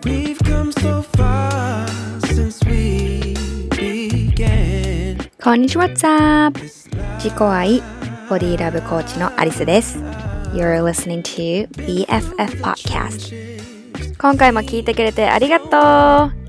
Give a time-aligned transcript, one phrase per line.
[0.00, 0.08] こ
[5.54, 6.52] んにちは、ザー
[7.16, 7.82] 自己愛、
[8.28, 9.98] ボディラブコーチのアリスです。
[10.54, 13.34] You're listening to BFF Podcast。
[14.18, 15.70] 今回も聞いてくれてありがとう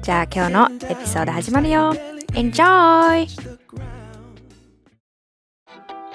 [0.03, 1.95] じゃあ今日のエピソード始まるよ
[2.33, 3.27] Enjoy!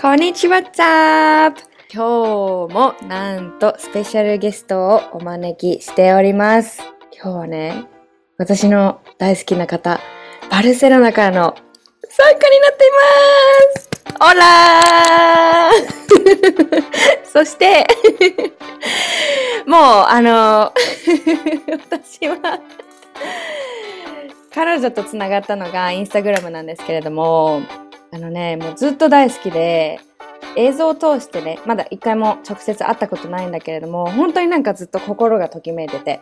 [0.00, 1.54] こんにちは、ザー
[1.92, 6.93] 今日もなんとスペシャルゲストをお招きしております。
[7.24, 7.86] 今日はね、
[8.36, 9.98] 私の大好きな方、
[10.50, 11.54] バルセロナからの
[12.06, 13.90] 参加になっています。
[14.20, 17.24] オラー!
[17.24, 17.86] そして、
[19.66, 20.70] もう、あの、
[21.80, 22.60] 私は、
[24.54, 27.62] 彼女とつながったのがインスタグラムなんですけれども、
[28.12, 29.98] あのね、もうずっと大好きで、
[30.56, 36.20] 映像を通してね、まだ一回も直接会ったことないんだけれども、本当になんかずっと心がときめいてて、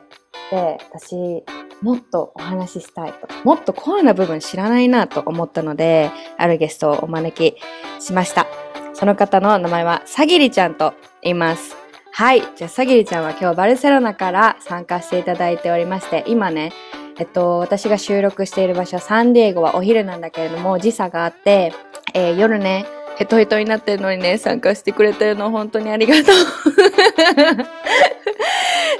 [0.52, 1.44] で、私、
[1.80, 7.56] もっとお話ししたいと、もっとコアな部分知らないなと思ったので、あるゲストをお招き
[7.98, 8.46] しました。
[8.92, 10.92] その方の名前は、さぎりちゃんと
[11.22, 11.74] 言います。
[12.12, 12.42] はい。
[12.54, 16.70] じゃあ、さぎりちゃんは今日バルセロナから参加していただいておりまして、今ね、
[17.18, 21.72] えっと、私が収録している場所は、サンディエゴはお昼なんだけれども、時差があって、
[22.12, 22.84] えー夜ね、
[23.22, 26.34] ヘトヘトになってるのにね、参加してくれてるの本当にありがとう。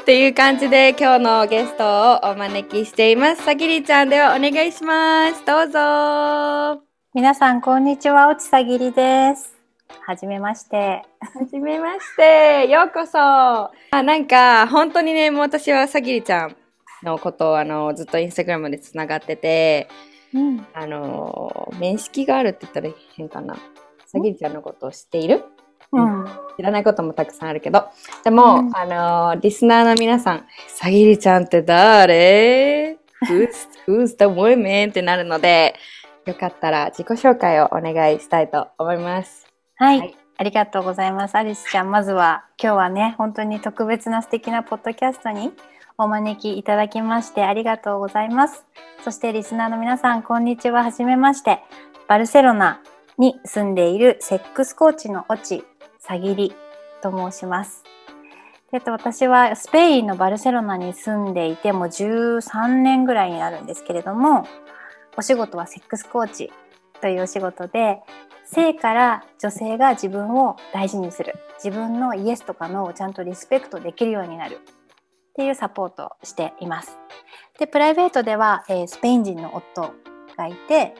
[0.01, 3.43] っていう感じで今日のゲストをお招きしています。
[3.43, 5.45] さぎりちゃんではお願いします。
[5.45, 6.85] どうぞ。
[7.13, 8.29] 皆さん、こんにちは。
[8.29, 9.57] 落ちさぎりです。
[10.07, 10.77] はじめまして。
[10.77, 12.69] はじめまして。
[12.69, 13.19] ようこそ。
[13.19, 13.73] あ、
[14.05, 16.55] なんか、本当にね、もう私はさぎりちゃん
[17.03, 19.89] のことを、あの、ずっとインスタグラムでつながってて、
[20.33, 20.65] うん。
[20.75, 23.57] あの、面識があるって言ったら変かな。
[24.13, 25.43] さぎりちゃんのことを知っている？
[25.91, 26.27] うん。
[26.59, 27.87] 知らないこともたくさんあるけど。
[28.25, 33.49] でも、うんあのーリスナーの皆さん、さぎりちゃんって誰 ?Who's,
[33.89, 34.91] who's the woman?
[34.91, 35.77] ってなるので、
[36.27, 39.47] よかったら自己紹介をお願いしたいと思います。
[39.77, 41.37] はい、はいありがとうございます。
[41.37, 45.53] アリスちゃん、まずは今日はね、本当に特別な素敵なポッドキャストに
[45.97, 48.67] お招きいただきましてありがとうございます。
[49.05, 50.83] そしてリスナーの皆さん、こんにちは。
[50.85, 51.61] はじめまして。
[52.09, 52.83] バルセロナ
[53.23, 55.63] に住んでいるセックスコーチのオチ
[56.01, 56.57] さぎり
[57.03, 57.85] と申します。
[58.73, 64.45] えっと、私はスペインのバルセロナに住んでいてもう13年ぐらいになるんですけれども、
[65.17, 66.53] お仕事はセックスコーチ
[67.01, 68.01] というお仕事で、
[68.45, 74.59] 性から女性が自分を大事にする自分のイエスとかノーをちゃんとリスペクトできるようになるっ
[75.37, 76.99] ていうサポートをしています。
[77.61, 79.95] でプライベートでは、えースペイン人の夫
[80.37, 80.97] がいて、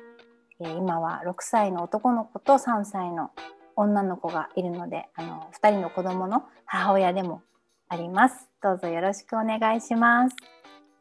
[0.71, 3.31] 今は6歳の男の子と3歳の
[3.77, 7.43] 女の子がいるのであの2人の子供の母親でも
[7.89, 8.49] あります。
[8.63, 10.37] どうぞよろしくお願いします。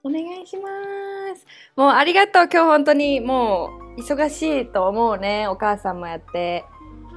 [0.04, 0.70] お願いしま
[1.36, 1.46] す。
[1.76, 2.44] もうありがとう。
[2.52, 5.48] 今日本当にもう忙しいと思うね。
[5.48, 6.66] お母さんもやって、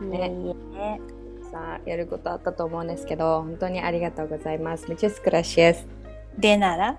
[0.03, 1.01] ね
[1.51, 4.87] さあ、やることあったと思うんですけど、本当にありがとうございます。
[4.87, 5.87] Muchas gracias.
[6.39, 6.97] でなら？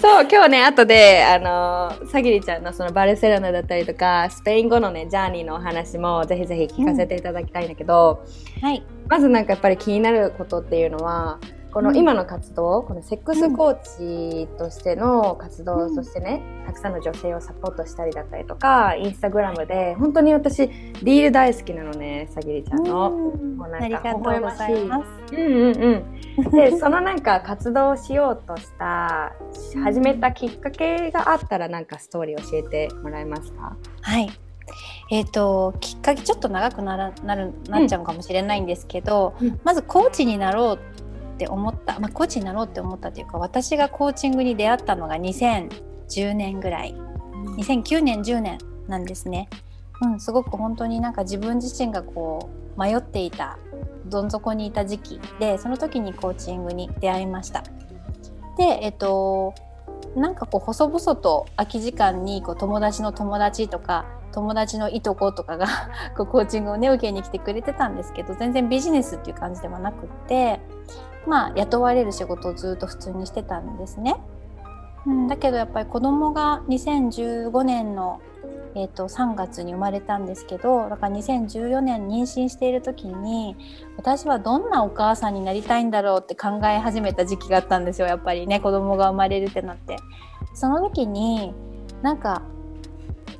[0.00, 8.24] そう、今日ね、後で、あのー、さぎりちゃんのそのバルセロナだったりとか、スペイン語のね、ジャーニーのお話もぜひぜひ聞かせていただきたいんだけど、
[8.60, 8.84] はい。
[9.08, 11.38] まずなんかやっぱり気になることっていうのは、
[11.72, 20.68] このうん今の活動、このセックスコーチとしての活動、うんそしてね、たくさんの女性をサポートしたりだったりとか、インスタグラムで、本当に私、
[21.02, 23.10] リール大好きなのね、さぎりちゃんの。
[23.10, 24.36] うんもうなんかありがとうござ
[24.68, 25.34] います。
[25.34, 26.04] うんうん
[26.36, 26.50] うん。
[26.50, 29.32] で、そのなんか活動をしようとした、
[29.82, 33.76] 始めたきっかけがあったらなんかストーリー教えてもらえますか？
[34.00, 34.30] はい。
[35.10, 40.78] えっ、ときっかけちょっと長くならなるなっちゃうかもしれないんですけど、うんまずコーチになろう
[41.42, 46.94] って思った、まあ、コーチになろうって思ったというか私がコーチングに出会ったのが2010年ぐらい
[47.56, 49.48] 2009年10年なんですね。
[50.00, 53.58] うん、すごく本当になんか自分自身がこう迷っていた
[54.06, 57.62] どん底にいた時期でその時にコーチングに出会いました。
[58.56, 59.54] でえっ、と
[60.16, 65.66] なんかこう細々と空き時間にこう友達の友達とか友達のいとことかが
[66.16, 70.60] こうコーチングをね受けに来てくれてたんですけど全然ビジネスっていう感じではなくって
[71.26, 74.16] まあ雇われる仕事をずっと普通にしてたんですね。
[75.06, 78.20] うん、だけどやっぱり子供が2015年の、
[78.76, 83.56] えー、と3月に生まれたんですけどだから2014年妊娠している時に
[83.96, 89.96] 私はどんなお母さんになりたいんだろうって考え始めた時期があったんですよやっぱりね子供が生まれるってなって。
[90.54, 91.54] その時に
[92.02, 92.42] なんか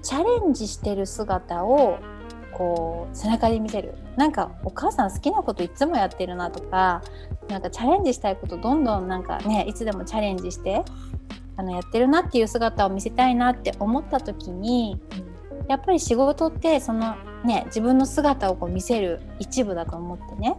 [0.02, 1.98] チャレンジしてる姿を
[2.52, 7.02] こう背中で見せるなんかお母さん好きなこといつもやってるなとか
[7.48, 10.82] なんかチャレンジしたいことどんどんなんかねいつでもチャレンジして
[11.56, 15.00] あのやってるなっていう姿を見せたいなって思った時に
[15.68, 20.56] やっぱり仕事ってそのね自分の姿をこう見せる一部だと思ってね。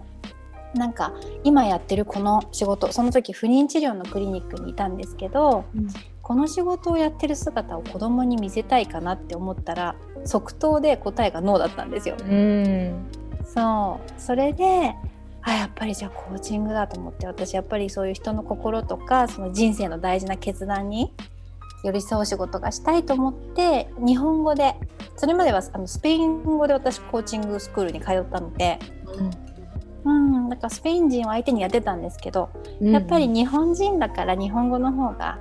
[0.73, 1.13] なんか
[1.43, 5.87] 今やってるこの仕事その時不妊治療のクリニックにいたんですけど、うん。
[6.23, 12.15] この仕事をやってる姿を子供に見せたいかなって思ったら即答で答えがノーだったんですよ。
[12.17, 13.05] うん。
[13.45, 14.11] そう。
[14.17, 14.95] それで
[15.43, 21.13] あやっぱりじゃあコーチングだと思って私やっぱりそういう人の心とかその人生の大事な決断に
[21.83, 24.75] 寄り添う仕事がしたいと思って日本語で
[25.17, 28.79] それまではあのスペイン語で私コーチングスクールに通ったので、
[30.05, 32.49] うん、だからスペイン人を相手にやってたんですけど、
[32.81, 35.39] やっぱり日本人だから日本語の方が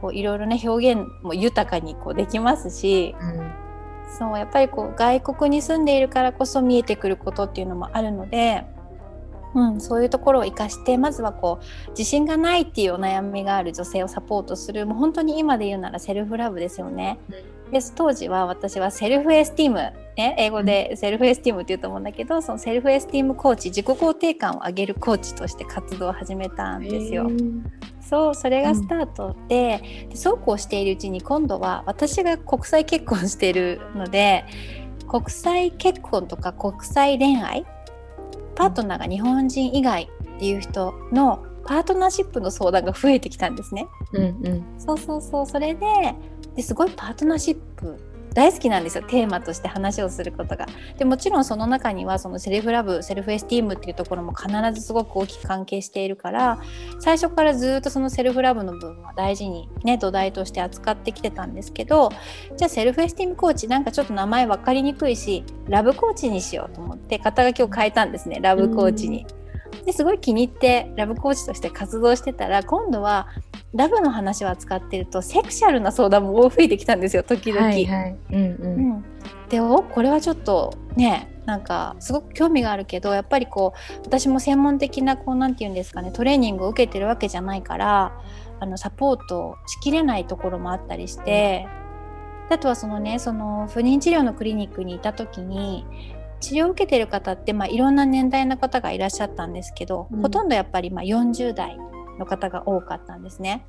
[0.00, 3.52] こういろいろね表現も豊かにこうできますしうん。
[4.18, 8.64] そうやっぱりこう外国に住んでいるからこそ見えてくることっていうのもあるので、
[9.54, 17.18] うん、そういうところを生かしてまずはこう自信がないっていうお悩みがある女性をサポートするもう本当に今で言うなら self-love ですよね。
[17.70, 19.76] で当時は私は self-esteem、
[20.16, 27.30] ね、英語で self-esteem って言うと思うんだけどその self-esteem コーチ自己肯定感を上げるコーチとして活動を始めたんですよ。
[28.00, 34.44] そうそれがスタートで,、でそうこうしているうちに今度は私が国際結婚しているので
[35.08, 37.64] 国際結婚とか国際恋愛
[38.54, 43.86] パートナーが日本人以外っていう人のパートナーシップの相談が増えてきたんですね。
[44.12, 46.14] うんうんそうそうそうそれで
[46.56, 47.98] ですごいパートナーシップ
[48.34, 50.66] 大好きなんですよテーマとして話をすることが。
[50.96, 56.60] でもちろんその中にはその self-love self-esteem っていうところも必ずすごく大きく関係しているから
[57.00, 62.10] 最初からずっとその self-love の部分は大事にね土台として扱ってきてたんですけど
[62.56, 69.26] じゃあセルフエスティームコーチなんかちょっと名前分かりにくいしラブコーチにしようと思って肩書きを変えたんですねラブコーチに。
[69.84, 73.28] ですごい気に入ってラブコーチとして活動してたら今度は
[73.74, 77.64] ラブの話を扱ってるとセクシャルな相談も増えてきたんですよ時々。
[77.64, 78.16] はいはい。
[78.30, 78.90] うんううん。
[78.92, 79.04] ん、
[79.48, 88.12] でおこれはちょっとねなんかすごく興味があるけどやっぱりこう私も専門的なこうなんて言うんですかねトレーニングを受けてるわけじゃないから
[88.60, 91.66] あのサポートしきれないところもあったりして、
[92.48, 95.84] あとはそのねその不妊治療のクリニックにいた時に
[96.42, 101.78] 治療を受けてる方って、まあ、いろんな年代の方がいらっしゃったんですけど、うんほとんどやっぱりまあ40代
[102.18, 103.64] の方が多かったんですね。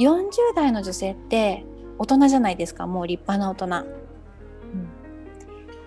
[0.00, 1.64] 40代の女性って
[1.98, 4.04] 大人じゃないですかもう立派な大人。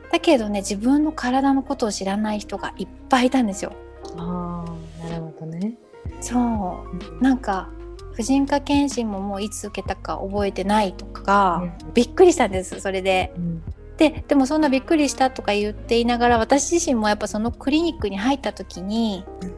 [0.09, 3.73] だけどね自分の体のことを知らない人がいっぱいいたんですよ。
[4.17, 4.63] あ
[5.03, 5.73] あなるほどね
[6.21, 7.69] そうなんか
[8.13, 13.33] 婦人科検診ももういつ受けたか覚えてないとか、うんびっくりしたんですそれで。
[13.35, 13.63] うん
[13.97, 19.57] ででもそんなびっくりしたとか言っていながら私自身もやっぱそのクリニックに入った時にうん。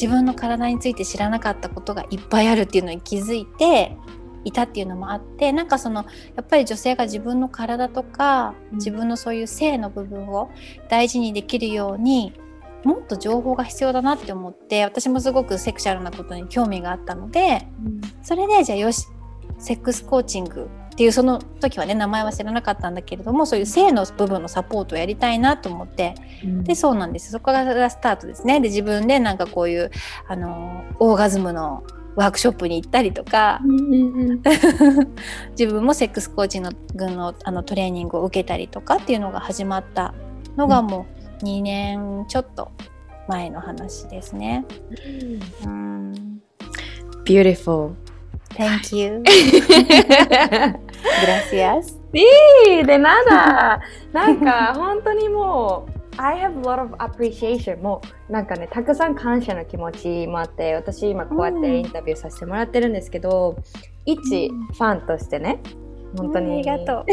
[0.00, 3.96] 自分の体について知らなかったことがいっぱいあるっていうのに気づいて
[4.44, 6.06] いたっていうのもあってなんかその
[6.36, 8.78] やっぱり女性が自分の体とかうん。
[8.78, 10.50] 自分のそういう性の部分を
[10.88, 12.32] 大事にできるように
[12.84, 17.66] もっと情報が必要だなって思って私もすごくセクシャルなことに興味があったので
[18.22, 19.06] それでじゃあよし
[19.58, 20.68] セックスコーチング
[21.00, 26.14] っていうその時はね名前は知らなかったんだけれどもそういう性の部分のサポートをやりたいなと思って。
[26.44, 26.62] うん。
[26.62, 27.30] でそうなんです。
[27.30, 28.60] そこがスタートですね。
[28.60, 29.90] で自分でなんかこういう
[30.28, 31.84] あのオーガズムの
[32.16, 34.42] ワークショップに行ったりとかうんうんうん。
[35.58, 40.12] 自分もセックスコーチングのあのトレーニングを受けたりとかっていうのが始まった
[40.58, 41.06] のがも
[41.40, 42.72] う2年ちょっと
[43.26, 44.66] 前の話ですね。
[45.64, 46.42] うん。
[47.24, 48.09] Beautiful
[48.54, 49.22] Thank you.
[51.24, 51.96] Gracias.
[52.12, 52.24] Sí,
[52.84, 53.80] de nada.
[54.12, 63.56] なんか本当にもう I have a lot of appreciation もうなんかねたくさん感謝の気持ちもあって私今こうやってインタビューさせてもらってるんですけど、
[64.04, 65.60] 一うんファンとしてね
[66.16, 67.06] 本当うんあにりがとう。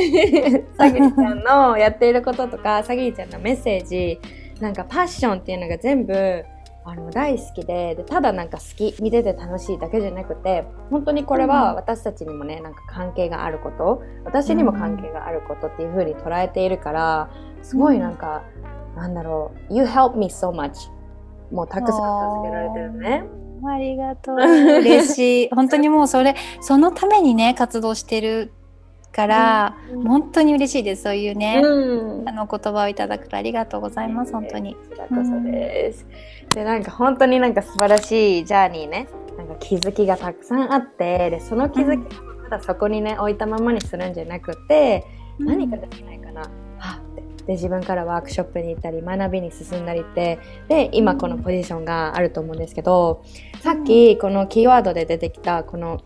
[0.77, 4.19] さぎりちゃんのやっていることとかさぎりちゃんのメッセージ
[4.59, 6.43] なんかパッションっていうのが全部
[6.89, 17.29] あの大好きででただなんか好き見てて楽しいだけじゃなくて本当にこれは私たちにもねなんか関係があること私にも関係があることっていう風に捉えているから
[17.61, 18.43] すごいなんか、
[18.95, 20.89] なんだろう You help me so much
[21.51, 23.23] もうたくさん助けられてるね。
[23.65, 24.35] ありがとう。
[24.79, 25.49] 嬉しい。
[25.49, 28.51] 本当にもうそれ、そのためにね、活動してる
[29.17, 31.01] から、本当に嬉しいです。
[31.01, 34.31] そういうね、うんあの言葉をいただくとありがとうございます。
[34.31, 34.75] 本当に。
[34.75, 36.05] こちらこそです。
[36.53, 45.03] で、なんか本当になんか素晴らしいジャーニーね、なんか気づきがたくさんあって、で、その気づきをただそこにね、置いたままにするんじゃなくて、
[45.39, 46.41] 何かできないかな、
[46.77, 53.23] はって、で自分からワークショップに行ったり学びに進んだりってで今このポジションがあると思うんですけど
[53.61, 56.03] さっきこのキーワードで出てきたこの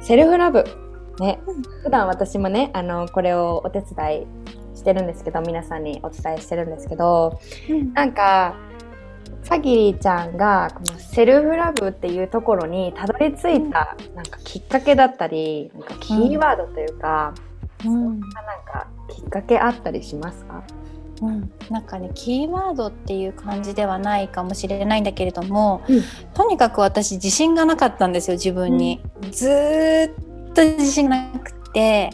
[0.00, 0.87] セルフラブ
[1.20, 1.40] ね。
[1.82, 4.26] 普段私もねあのこれをお手伝い
[4.74, 7.40] してるんですけど皆さんにお伝えしてるんですけど
[7.94, 8.54] なんか
[9.42, 17.34] さぎりちゃんがこのセルフラブっていうところにたどり着いたなんかきっかけだったりなんかキーワードというか、
[17.84, 18.20] うん。
[18.20, 20.64] なんかきっかけあったりしますか、
[21.22, 26.02] うん、なんかねキーワードっていう感じではないかもしれないんだけれども、うん。
[26.34, 30.27] とにかく私自信がなかったんですよ自分に、ずーっ
[30.58, 32.10] と自信がなくて。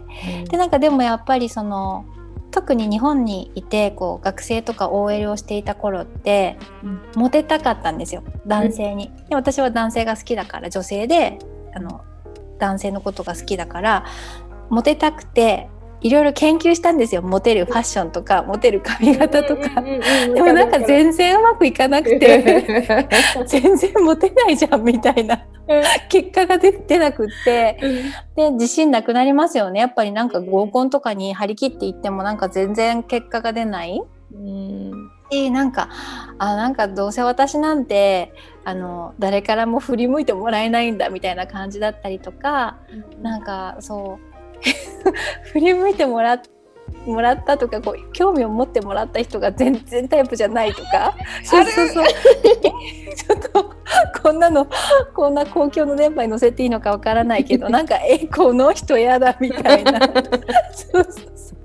[0.51, 2.05] でなんかでもやっぱりその
[2.51, 7.01] 特に日本にいてこう学生とか OL をしていた頃って、うん。
[7.17, 8.23] モテたかったんですよ。
[8.47, 9.11] 男性に。
[9.29, 11.39] で私は男性が好きだから女性で
[11.75, 12.03] あの
[12.59, 14.05] 男性のことが好きだから
[14.71, 15.69] モテたくて
[16.05, 17.23] いろいろ研究したんですよ。
[17.23, 19.81] モテるファッションとかモテる髪型とか。
[19.81, 22.85] でもなんか全然うまくいかなくて。
[23.49, 25.43] 全然モテないじゃんみたいな。
[26.11, 27.79] 結果が出出なくって。
[28.37, 29.81] で自信なくなりますよね。
[29.81, 34.03] やっぱりなんか合コンとかに張り切っていってもなんか全然結果が出ない。
[34.35, 35.11] うん。
[35.31, 35.89] しなんか
[36.39, 38.35] あなんかどうせ私なんて
[38.65, 42.77] あの誰からも振り向いてもらえないんだみたいな感じだったりとか
[43.23, 44.34] なんかそう
[45.53, 46.41] 振り向いてもら
[47.07, 51.15] もらったとかこう興味を持ってもらった人が 全然タイプじゃないとか。
[51.43, 52.07] そうそうそう。
[52.07, 53.71] ちょっと
[54.23, 54.67] こんなの
[55.15, 60.01] こんな公共の電波に乗せていいのかわからないけど なんかえこの人やだみたいな。
[60.73, 61.65] そうそうそう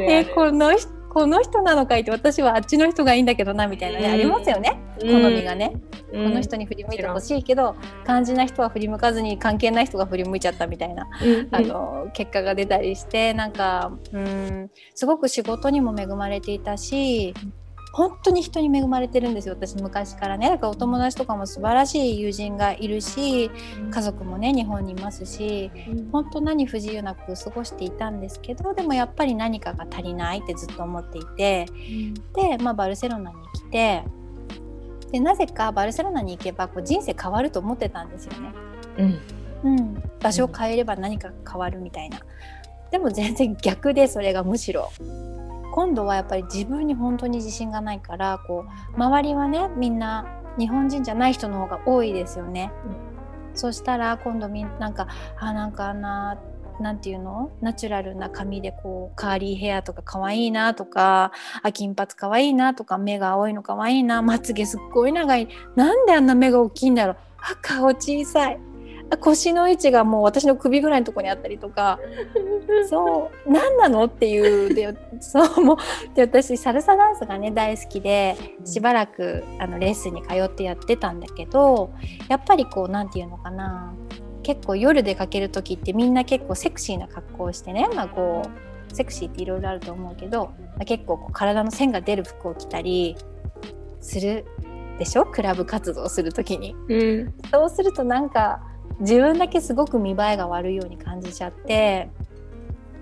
[0.00, 4.80] えこの人この人なのかいって私はあっちの人がいいんだけどなみたいなね、うんありますよね。
[5.00, 5.72] 好みがね、
[6.10, 11.08] ここの人に振り向いてほしいけど肝心な人は振り向かずに関係ない人が振り向いちゃったみたいな。
[11.50, 17.34] あの結果が出たりしてなんかうんすごく仕事にも恵まれていたし
[17.98, 20.50] 本当に人に恵まれてるんですよ私昔からね。
[20.50, 23.50] だからお友達とかも素晴らしい友人がいるし
[23.90, 25.72] 家族もね日本にいますし
[26.12, 31.66] 本当何不自由なく過ごしていたんですけどでもやっぱり何かが足りないってずっと思っていて
[32.36, 34.04] で、まあ、バルセロナに来て
[35.10, 38.52] でなぜかバルセロナに行けばこう人生変わると思ってたんですよね。
[38.98, 39.20] うん。
[39.64, 42.20] うん、場所を変えれば何か変わるみたいな。
[42.92, 44.92] でも全然逆でそれがむしろ
[45.72, 50.26] 今度はやっぱり自分に本当に自信がないからこう周りはねみんな
[50.58, 52.72] 日本人じゃない人の方が多いですよね。
[53.54, 55.08] そしたら今度みんなんか
[55.38, 56.38] あなんかあんな
[56.80, 57.50] なんていうの？
[57.60, 61.32] ナチュラルな髪でこうカーリーヘアとか可愛いなとか
[61.62, 65.48] あ金髪可愛いなとか目が青いの可愛いいなまつげすっごい長い。
[65.74, 67.16] なんであんな目が大きいんだろう。
[67.40, 68.60] あ顔小さい。
[69.16, 71.98] 腰の位置がもう私の首ぐらいのところにあったりとか。
[72.88, 74.04] そう何なの？
[74.04, 75.76] っていうでそうもう
[76.14, 81.90] で私サルサダンスがね大好きでしばらくあのレッスンに通ってやってたんだけど
[82.28, 83.94] やっぱりこうなんていうのかな。
[84.42, 87.86] 結構夜出かける時ってみんな結構セクシーな格好をしてね。
[87.94, 93.16] まあこうセクシーっていろいろあると思うけど、まあ、結構こう体の線が出る服を着たり
[94.00, 94.46] する
[94.98, 95.26] でしょ？
[95.26, 96.74] クラブ活動する時に。
[96.88, 97.34] うん。
[97.50, 98.62] そうするとなんか
[99.00, 102.10] 自分だけすごく見栄えが悪いように感じちゃって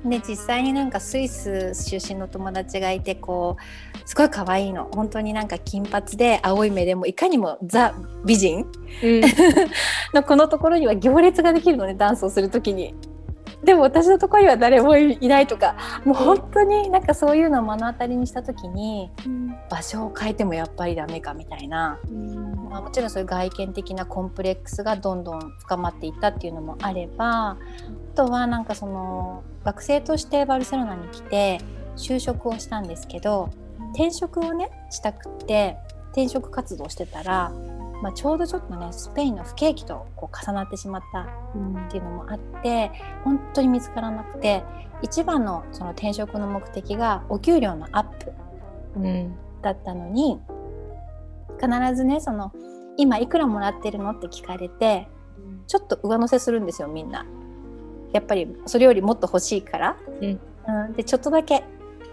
[0.04, 8.66] で実際になんかスイス出身の友達がいてこうすごい可愛いの本当になんか金髪で青い目でもいかにもザ美人
[10.14, 12.94] のこのところには行列ができるのねダンスをする時に。
[13.66, 19.10] でも私のところには誰もいないとかもう本当になんかそういうのを目の当たりにした時に
[19.68, 21.98] 場所を変えてもやっぱりダメかみたいな。
[22.70, 27.58] まあ、もちろんそういう外見的なコンプレックスがどんどん深まっていったっていうのもあればあ
[28.14, 31.60] とはなんかその学生としてバルセロナに来て
[31.96, 33.50] 就職をしたんですけど
[33.94, 35.76] 転職をねしたくって
[36.10, 37.52] 転職活動してたら、
[38.02, 42.90] まあ、ちょうどちょっとねスペインの不景気とこう重なってしまったっていうのもあって
[43.24, 44.62] 本当に見つからなくて
[45.02, 48.32] 一番のその転職の目的がお給料のアップ
[48.96, 49.34] うん。
[49.62, 50.40] だったのに
[51.60, 52.52] 必ずねその
[52.96, 55.08] 今いくらもらってるのって聞かれて
[55.66, 57.26] ちょっと上乗せするんですよみんな。
[58.12, 60.40] やっぱりそれよりもっと欲しいから、うん。
[60.86, 60.92] うん。
[60.94, 61.64] でちょっとだけ。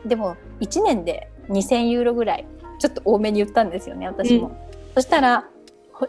[0.06, 2.46] でも1年で2,000ユーロぐらい
[2.80, 4.48] ちょっと多めに言ったんですよね私も。
[4.48, 4.54] うん。
[4.96, 5.48] そしたらほ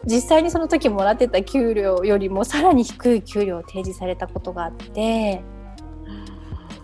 [0.05, 5.43] 実際にその時もらってた給料よりもさらに低い給料を提示されたことがあって。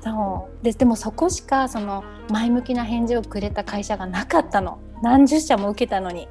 [0.03, 0.63] そう。
[0.63, 4.79] ででもそこしかその前向きな返事をくれた会社がなかったの。
[5.01, 6.27] 何十社も受けたのに。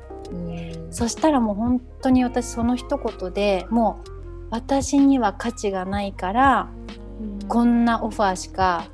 [0.91, 4.11] そしたらもう本当に私その一言でもう
[4.51, 6.69] 私には価値がないから
[7.49, 8.87] こんなオファーしか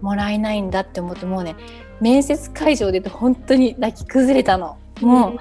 [0.00, 1.56] もらえないんだって思ってもうね
[2.00, 4.78] 面接会場で本当に泣き崩れたの。
[5.00, 5.40] もう、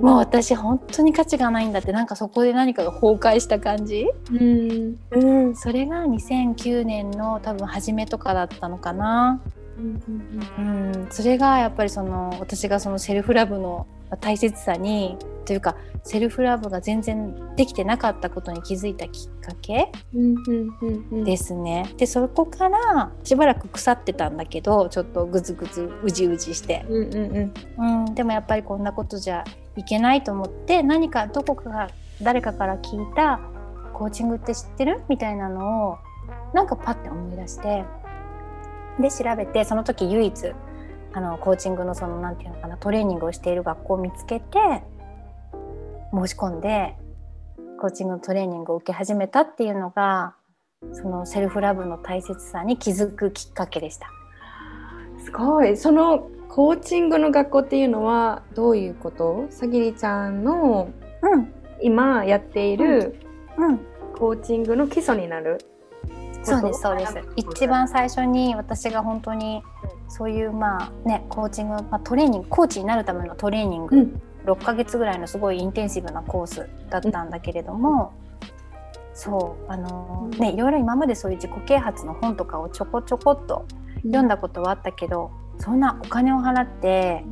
[0.00, 4.98] もう私本当に価値がないんだってなんかそこで何かが崩壊した感じ、うん。
[5.10, 9.40] うん、それが2009年の多分初めとかだったのかな、
[9.78, 13.86] うん、それがやっぱりその私がそのセルフラブの
[14.16, 19.90] 大切さにというかセルフラブが全然できてなかったことに気づいたきっかけ
[21.24, 21.92] ですね。
[21.96, 28.04] でそこからしばらく腐ってたんだけどちょっとグズグズうじうじして、うんうんうん。
[28.06, 29.44] うん、でもやっぱりこんなことじゃ
[29.76, 31.90] いけないと思って何かどこかが
[32.22, 33.40] 誰かから聞いた
[33.94, 35.02] コーチングって知ってる？
[35.08, 35.98] みたいなのを
[36.54, 37.84] なんかパッて思い出して。
[39.00, 40.52] で調べてその時唯一
[41.12, 44.82] あのコーチングのそのなんていうのかなトレーニングをしている学校を見つけて
[46.12, 46.96] 申し込んで
[47.80, 50.34] コーチングのトレーニングを受け始めたっていうのが
[50.92, 54.08] そのセルフラブの大切さに気づくきっかけでした。
[55.24, 55.76] すごい。
[55.76, 59.46] そのコーチングの学校っていうのはどういうこと？
[59.50, 60.90] さぎりちゃんの
[61.22, 61.52] うん。
[61.82, 63.20] 今やっている
[63.56, 63.78] うん。
[64.16, 65.58] コーチングの基礎になる？
[66.48, 67.14] そうですそうです。
[67.36, 69.62] 一番最初に私が本当に
[70.08, 74.22] そういうまあねコーチング、まあ、トレーニングコーチになるためのトレーニング、うん。
[74.44, 78.14] 6ヶ月ぐらいのすごいインテンシブなコースだったんだけれども、
[79.12, 83.66] そうあのねいろいろ今までそういう自己啓発の本とかをちょこちょこっと
[84.04, 87.24] 読んだことはあったけど、そんなお金を払って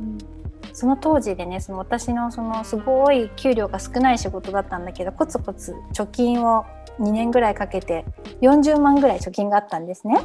[0.73, 6.65] その当時でねその私のそのすごい給料が少ない仕事だったんだけどコツコツ貯金を
[6.99, 8.05] 2年ぐらいかけて
[8.41, 10.19] 40万ぐらい貯金があったんですね。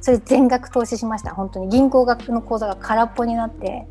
[0.00, 1.34] それ全額投資しました。
[1.34, 1.68] 本当に。
[1.68, 3.86] 銀行額の口座が空っぽになって。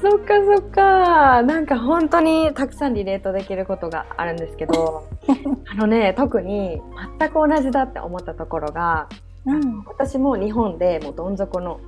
[0.00, 1.42] そっかそっか。
[1.42, 5.08] なんか本当にたくさんリレートできることがあるんですけど
[5.70, 6.80] あのね特に
[7.18, 9.08] 全く同じだって思ったところが
[9.44, 9.82] うん。
[9.86, 11.80] 私も日本でもうどん底の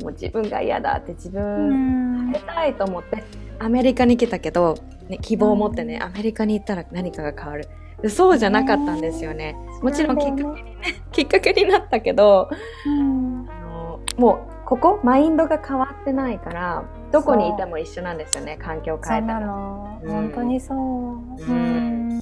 [0.00, 2.32] もう自分が嫌だって自う分ん。
[2.32, 3.24] 変えたいと思って
[3.58, 4.76] アメリカに来たけど、
[5.10, 7.68] ね、希望を持ってね、アメリカに行ったら何かが変わる。
[8.02, 9.56] でそうじゃなかったんですよね。
[9.82, 12.48] もちろんきっかけにねきっかけになったけど
[12.86, 13.46] うん。
[13.50, 20.10] あのもうここマインドが変わってないからどこにいても一緒なんですよね環境を変えたらの、うん。
[20.10, 22.20] 本当にそう、うん。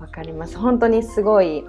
[0.00, 0.58] わかります。
[0.58, 1.64] 本当にすごい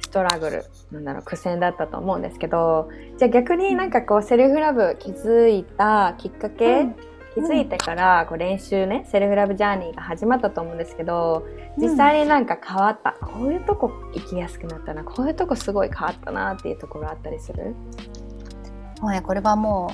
[0.00, 6.96] ストラグルなんだろう苦戦だったと思うんですけどじゃあ逆になんかこうセルフラブ気づいたきっかけ、うん
[7.34, 15.02] 気づいてからこう練習ねセルフラブジャーニーが始まったと思うんですけど実際になんか変わった、こういうとこ生きやすくなったな。
[15.02, 17.74] こういうとこすごい変わったなっていうところあったりする？
[19.00, 19.92] もうねこれはも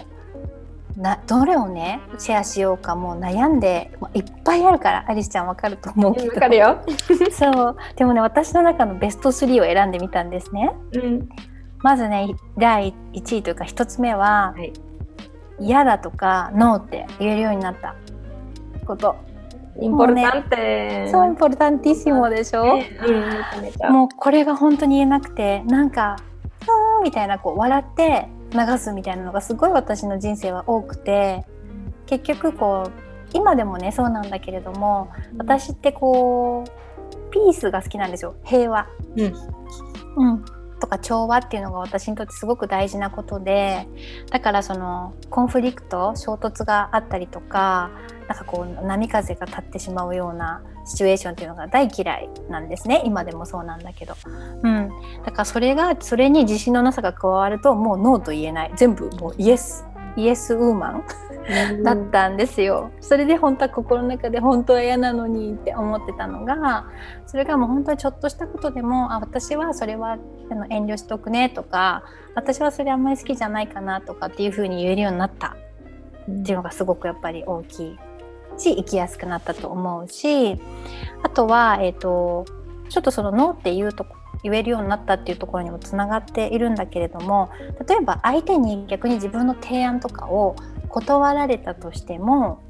[0.97, 6.27] うなどれをねシェアしようかもう悩んでいっぱいあるからアリスちゃんわかると思うけど。
[6.29, 6.79] わかるよ、
[7.33, 7.77] そう。
[7.97, 10.71] でもね私の中のベスト3を選んでみたんですね。
[10.93, 11.29] うん、
[11.79, 14.73] まずね第1位というか1つ目は、はい
[15.61, 17.95] 嫌だとかノーって言えるようになった
[18.87, 19.17] こと。
[19.81, 22.99] インポルタンテそうインポルタンティッシモでしょ、ね
[23.81, 23.93] うん。
[23.93, 26.17] もうこれが本当に言えなくてなんか
[26.67, 31.47] 「ふーん」みたいなこう笑って流すみたいなのがすごい私の人生は多くて
[32.07, 32.91] 結局こう
[33.33, 38.35] 今でもねそうなんだけれども私ってこうピースが好きなんですよ。
[38.45, 39.35] 平和、うん。
[40.17, 40.45] うん、
[40.81, 43.87] とか調和っていうのが私にとってすごく大事なことで
[44.31, 47.91] だからそのコンフリクト衝突があったりとか
[48.29, 53.03] なんかこう波風が立ってしまうようなシチュエーションっていうのが大嫌いなんですね。
[53.05, 54.15] 今でもそうなんだけど、
[54.63, 54.91] うん、
[55.25, 58.73] だからそれがそれに自信のなさが加わるともうノーと言えない。
[58.77, 59.85] 全部もうイエス。
[60.17, 61.05] イエスウーマン
[61.83, 62.91] だったんですよ。
[63.01, 66.87] それで本当は心の中で本当は嫌なのにって思ってたのが
[67.27, 70.19] それがもう本当にちょっとしたことでもあ私はそれは
[70.51, 75.57] あの遠慮しとくねとか私はそれあんまり好きじゃないかなとかっていうふうに言えるようになった
[76.31, 77.99] っていうのがすごくやっぱり大きい
[78.59, 80.61] し生きやすくなったと思うし
[81.23, 82.45] あとは、えー、と
[82.89, 87.51] ちょっとそのノーっていうとこ言えるようになったっていうところにもつながっているんだけれども
[87.87, 90.57] 例えば相手に逆に自分の提案とかを
[90.89, 92.61] 断られたとしても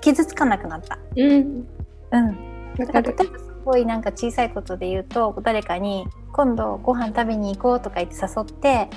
[0.00, 0.98] 傷つかなくなった。
[1.16, 1.66] うん。
[2.10, 8.88] うん、だから例えばすごいなんか小さいことで言うと誰かに「今度ご飯食べに行こう」とか言って誘って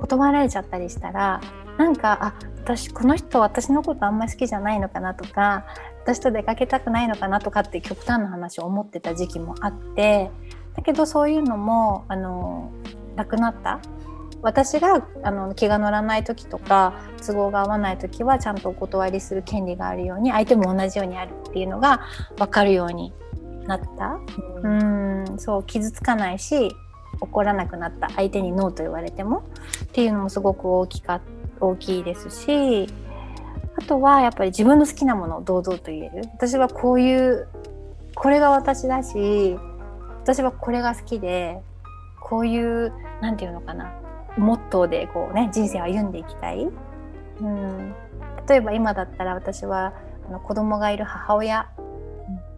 [0.00, 1.40] 断られちゃったりしたら
[1.78, 2.34] なんかあ
[2.64, 5.64] 私この人私のことあんまり好きじゃないのかなとか
[6.02, 10.30] 私と出かけたくないのかなとかって極端な話を思ってた時期もあって
[10.78, 12.70] だけどそういうのもあの
[13.16, 13.80] なくなった？
[14.42, 16.94] 私があの気が乗らない時とか
[17.26, 22.02] 都合が合わない時はちゃんとお断りする権利があるように相手も同じようにあるっていうのが
[22.36, 23.12] 分かるように
[23.66, 24.20] なった？
[24.62, 25.24] うん。
[25.38, 26.70] そう傷つかないし
[27.20, 28.08] 怒らなくなった。
[28.10, 29.42] 相手にノーと言われても。
[29.82, 31.20] っていうのもすごく大きか
[31.60, 32.88] 大きいですし
[33.76, 36.22] あとはやっぱり自分の好きなものを堂々と言える。
[36.34, 37.48] 私はこういう
[38.14, 39.58] これが私だし
[40.28, 41.62] 私はこれが好きで
[42.20, 43.94] こういうなんていうのかな
[44.36, 46.68] モットーでこうね人生を歩んでいきたい、
[47.40, 47.94] うん、
[48.46, 49.94] 例えば今だったら私は
[50.28, 51.70] あの子供がいる母親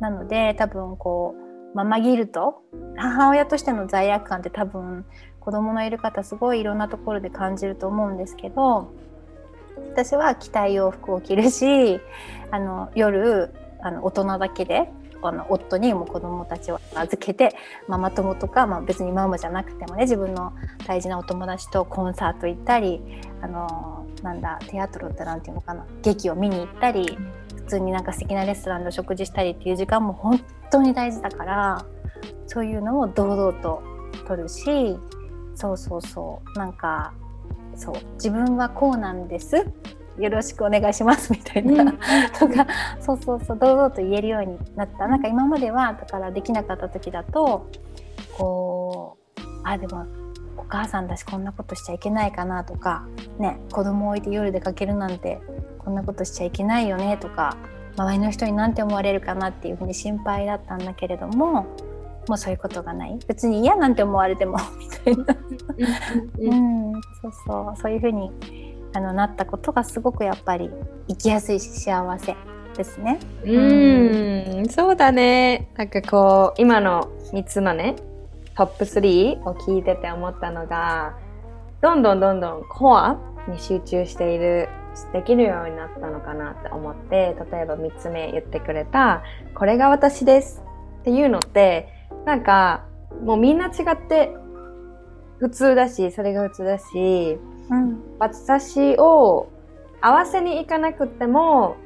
[0.01, 1.37] なので多分こ
[1.73, 2.61] うママギルト
[2.97, 5.05] 母親としての罪悪感って多分
[5.39, 8.93] 子供のいる方すごいいろんなところで感じると思うんですけど
[9.93, 12.01] 私は着たい洋服を着るし
[12.51, 14.91] あの夜あの大人だけで
[15.29, 17.55] あの夫にも子供たちを預けて
[17.89, 20.53] ママ友とか、まあ、別にママじゃなくてもね自分の
[20.87, 23.01] 大事なお友達とコンサート行ったり
[23.43, 27.19] あのなんだテアトロって何て言うのかな劇を見に行ったり
[27.57, 31.85] 普通になんか素敵なレストランでお食事したりっていう時間も本当に大事だから
[32.47, 33.83] そういうのを堂々と
[34.27, 34.99] 取るし
[35.55, 37.13] そうそうそうなんか
[37.77, 39.67] そう自分はこうなんです
[40.21, 41.91] よろしくお願いしますみたいな、うん、
[42.39, 42.67] とか
[43.01, 45.09] そうそうそう堂々と言えるようになった。
[45.09, 47.71] なんか今まではだからできなかった時だと
[48.37, 50.07] こうあでも
[50.57, 53.07] お母さんだしこんなことしちゃいけないかなとか
[53.39, 55.41] ね子供を置いて夜出かけるなんて
[55.79, 57.57] こんなことしちゃいけないよねとか
[57.97, 61.67] 周りの人に何て思われるかなっていうふうに心配だったんだけれども
[62.29, 63.19] もうそういうことがない。
[63.27, 65.37] 別に嫌なんて思われてもみたいな。
[66.39, 67.81] うんそうそう。
[67.81, 68.31] そういうふうに
[68.93, 70.71] あのなったことがすごくやっぱり
[71.09, 72.37] 生きやすい幸せ
[72.77, 73.19] ですね。
[73.45, 75.69] うん、そうだね。
[75.77, 77.97] なんかこう、今の3つのね、
[78.57, 81.17] トップ3を聞いてて思ったのが、
[81.81, 84.69] どんどんどんどんコアに集中している、
[85.13, 89.23] できるようになったのかなって思って、例えば3つ目言ってくれた、
[89.55, 90.63] これが私です
[91.01, 91.89] っていうのって、
[92.27, 92.85] なんか、
[93.25, 94.35] もうみんな違って
[95.39, 97.39] 普通だし、それが普通だし、
[97.71, 99.49] うん、私を
[100.01, 101.77] 合わせに行かなくても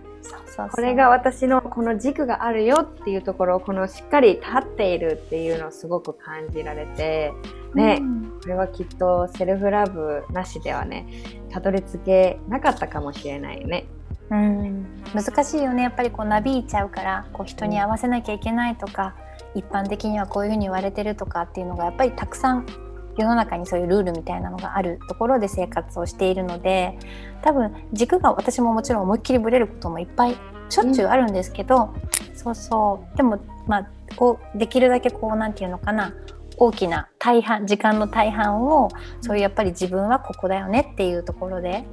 [0.71, 7.33] これが私のこの軸があるよっていうところをこのしっかり立っているっていうのをすごく感じられて
[7.75, 11.07] ね、うん、これはきっとセルフラブなしではね
[11.51, 13.87] たどり着けなかったかもしれないね。
[14.31, 15.83] うん、難しいよね。
[15.83, 19.15] やっぱりこうなびいちゃうからこう人に合わせなきゃいけないとか、
[19.55, 22.67] 一般的にはこういうふうに言われてるとかっていうのがやっぱりたくさん
[23.17, 26.99] 世の中にそういうルールみたいなのがあるところで生活をしているので
[27.43, 30.37] 多分軸が私ももちろん思いっきりぶれることもいっぱい
[30.69, 31.95] しょっちゅうあるんですけど、
[32.31, 33.17] うん、そうそう。
[33.17, 36.13] でもまあこうできるだけこう何て言うのかな。
[36.57, 38.89] 大きな大半時間の大半を
[39.21, 41.85] そういうやっぱり自分はここだよねっていうところで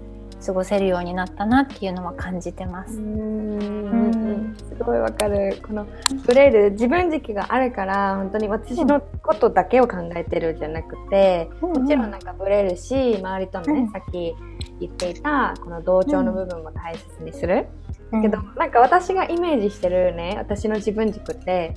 [0.46, 2.98] 過ごせるようになったなっていうのは感じてます。
[2.98, 5.60] うんすごいわかる。
[5.66, 5.88] この
[6.26, 14.36] ブレる自分軸があるから本当に私のことだけを考えてるんじゃなくて、うん、もちろんなんかブレるし周りとのね、うん、さっき
[14.80, 17.68] 言っていたこの同調の部分も大切にする。
[18.12, 21.76] うん、けどなんか私がイメージしてるね私の自分軸って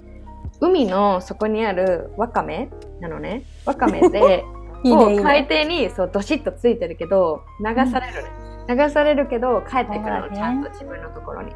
[0.60, 3.44] 海の底にあるワカメなのね。
[3.66, 4.44] ワカメで
[4.84, 8.53] こう海底にそうどしっとついてるけど流されるね。
[8.68, 11.52] 流されるけど帰ってくるの、ちゃんと自分のところに。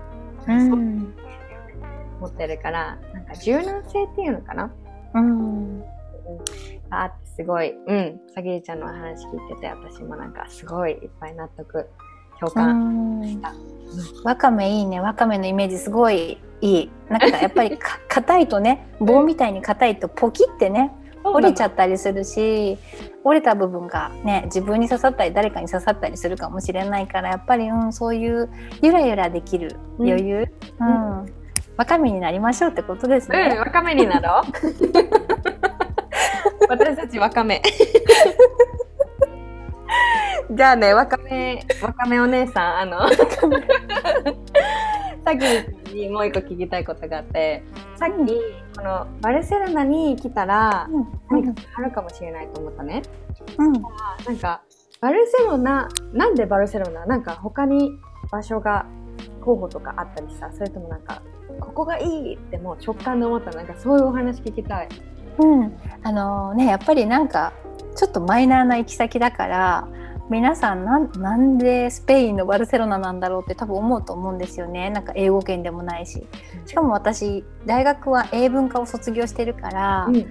[0.46, 1.14] うん、
[2.20, 4.72] 持ってるからなんか柔軟性っていうのかな、
[5.14, 5.84] うん、
[6.88, 8.20] あってすごいうん。
[8.34, 11.88] さぎりちゃんの話聞いてて私もなんかすごいいっぱい納得
[12.40, 13.52] 共感した。
[14.24, 15.00] わかめいいね。
[15.00, 16.90] わかめのイメージすごいいい。
[17.08, 20.92] なんかやっぱり 硬いとね棒みたいに硬いとポキってね
[21.22, 22.76] 折れちゃったりするし
[23.28, 28.48] 折れた部分がね自分に刺さったり誰かに刺さったりするかもしれないからやっぱり、うん、そういう
[28.80, 31.26] ゆらゆらできる余裕、うん、うん、
[31.76, 33.50] わかめになりましょうってことですね。
[33.52, 34.44] うん、わかめになろう。
[36.68, 37.60] 私たちわかめ。
[40.50, 43.14] じゃあね、わかめ、わかめお姉さん、あの、 さ
[45.34, 45.42] っき
[45.94, 47.62] にもう一個聞きたいことがあって、
[47.96, 48.34] さっき、
[48.78, 50.88] このバルセロナに来たら、
[51.28, 53.02] 何かあるかもしれないと思ったね。
[53.58, 53.72] うん。
[53.72, 54.62] なんか、
[55.00, 57.04] バルセロナ、なんでバルセロナ？
[57.04, 57.90] なんか他に
[58.30, 58.86] 場所が
[59.40, 61.22] 候補とかあったりさ、それともなんか、
[61.58, 64.88] ここがいいってもう直感で思ったなんかそういうお話聞きたい。
[65.40, 65.76] うん。
[66.04, 67.52] あのー、ね、やっぱりなんか、
[67.96, 69.88] ちょっとマイナーな行き先だから、
[70.30, 70.98] 皆さんな
[71.36, 74.90] んでスペインのバルセロナなんだろうって多分思うと思うんですよね。
[74.90, 76.26] なんか英語圏でもないし。
[76.66, 80.26] しかも私大学は英文科を卒業してるから、うん、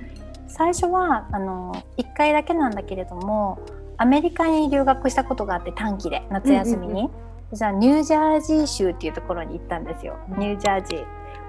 [0.47, 3.59] 最初はあの1回だけなんだけれども
[3.97, 7.11] アメリカに留学したことがあって短期で夏休みに、うんうんうん、
[7.55, 10.99] じゃあニュージャージー州っていうところに行ったんですよ、ニュージャージー。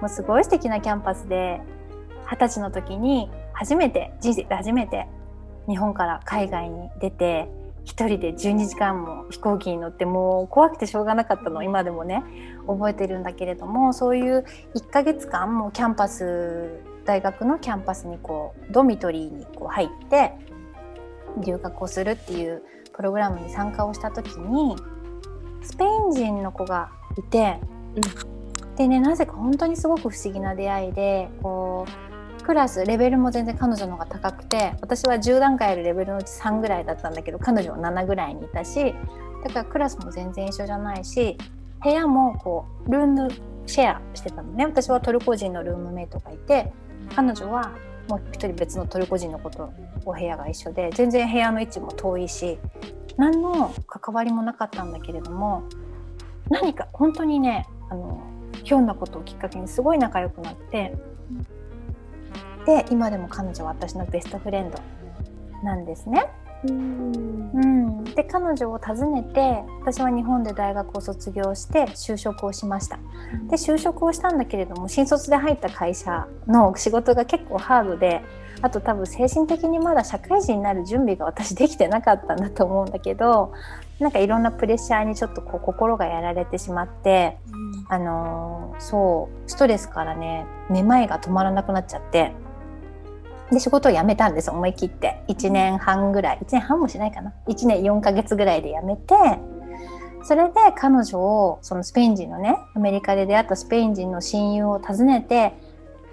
[0.00, 1.60] もうすごい素敵なキャンパスで
[2.30, 5.06] 二十歳の時に初めて人生で初めて
[5.68, 7.50] 日本から海外に出て
[7.88, 11.62] 一人で12時間も飛行機に乗ってもう怖くてしょうがなかったの。
[11.62, 12.22] 今でもね
[12.66, 20.32] 覚えてるんだけれどもそういう1ヶ月間もキャンパス大学のキャンパスにこうドミトリーにこう入って
[21.38, 24.76] 留学をするっていうプログラムに参加をした時に
[25.62, 27.58] スペイン人の子がいて、
[28.76, 32.07] でねなぜか本当にすごく不思議な出会いでこう
[32.48, 38.94] クラスレベルも全然彼女の方が高くて私は10段階あるレベルのうち3ぐらいだったんだけど彼女は7ぐらいにいたし
[39.44, 41.36] だからクラスも全然一緒じゃないし
[41.84, 43.30] 部屋もこうルーム
[43.66, 44.64] シェアしてたのね。
[44.64, 46.72] 私はトルコ人のルームメイトがいて
[47.14, 47.72] 彼女は
[48.08, 49.70] もう一人別のトルコ人の子と
[50.06, 52.58] お部屋が一緒で全然部屋の位置も遠いし
[53.18, 55.64] 何の関わりもなかったんだけれども
[56.48, 58.22] 何か本当にねあの
[58.64, 60.94] ひょんなことをきっかけにすごい仲良くなって
[62.68, 64.78] で今でも彼女は私のベストフレンド
[65.64, 66.26] なんですね。
[66.64, 72.98] うん、で彼女を訪ねて私は日本で大学を卒業して就職をしました。
[73.48, 78.20] で就職をしたんだけれども新卒で入った会社の仕事が結構ハードで
[78.60, 83.54] あと多分精神的にまだ社会人になる準備が私できてなかったんだと思うんだけど
[83.98, 87.38] なんかいろんなプレッシャーにちょっとこう心がやられてしまって、
[87.88, 92.32] あのーそうストレスからねめまいが止まらなくなっちゃって
[93.50, 95.22] で仕事を辞めたんです思い切って。
[95.28, 96.38] 1年半ぐらい。
[96.42, 97.32] 1年半もしないかな。
[97.46, 99.14] 1年4ヶ月ぐらいで辞めて
[100.28, 105.54] それで彼女をそのスペイン人のねアメリカで出会ったスペイン人の親友を訪ねて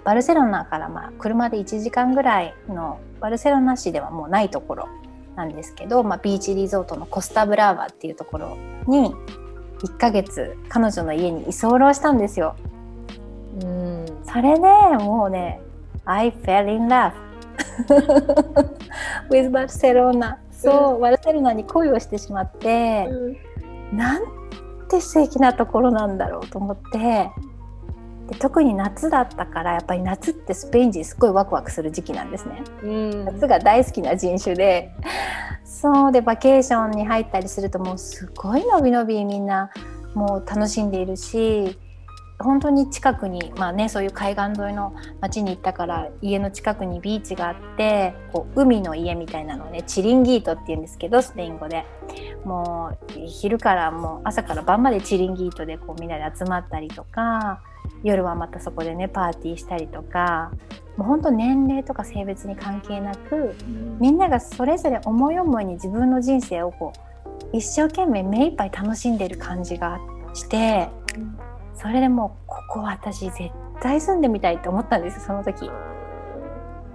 [0.04, 4.88] バルセロナからまあ車で1時間ぐらいのバルセロナ市ではもうないところ
[5.34, 9.14] なんですけど、まあ、ビーチリゾートのコスタブラーバっていうところに
[9.80, 11.52] 1ヶ月彼女の家に居候
[11.92, 12.56] したんですよ。
[13.60, 14.06] うん。
[14.24, 14.60] それで
[15.04, 15.60] もうね
[16.06, 17.12] I fell in love.
[19.30, 20.38] With Barcelona.
[20.50, 23.08] そう、バルセロナに恋をしてしまって、
[23.92, 24.22] なん
[24.88, 27.30] て素敵なところなんだろうと思って
[28.28, 32.62] で特に夏だったからやっぱり夏ってスペイン人すっごいワクワクする時期なんですね。
[32.82, 33.24] うん。
[33.24, 34.90] 夏が大好きな人種で。
[35.64, 39.70] そうでバケーションに入ったりするともうすごいのびのびみんな
[40.14, 41.78] もう楽しんでいるし
[42.38, 51.84] 本当に近くにまあねそういう海岸沿いの町に行ったから家の近くにビーチがあってこう海の家みたいなのをねチリンギートって言うんですけどスペイン語で。
[52.44, 57.60] もう昼からもう朝から晩までチリンギートでこうみんなで集まったりとか
[58.04, 60.52] 夜はまたそこでねパーティーしたりとか
[60.96, 63.54] もう本当年齢とか性別に関係なく
[64.00, 66.92] みんながそれぞれ思い思いに自分の人生をこ
[67.52, 69.98] う一生懸命目いっぱい楽しんでる感じが
[70.32, 70.88] して
[71.86, 75.70] それでもうここ私絶対住んでみたいって思ったんですよその時。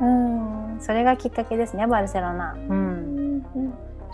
[0.01, 2.53] うんそれがきっかけですねバルセロナ。
[2.53, 3.45] うん。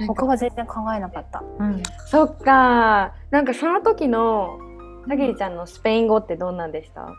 [0.08, 3.13] 他は全然考えなかった、うん、そっか。
[3.32, 4.60] なんかその時の
[5.08, 7.10] さぎりちゃんのスペイン語ってどんなんでした？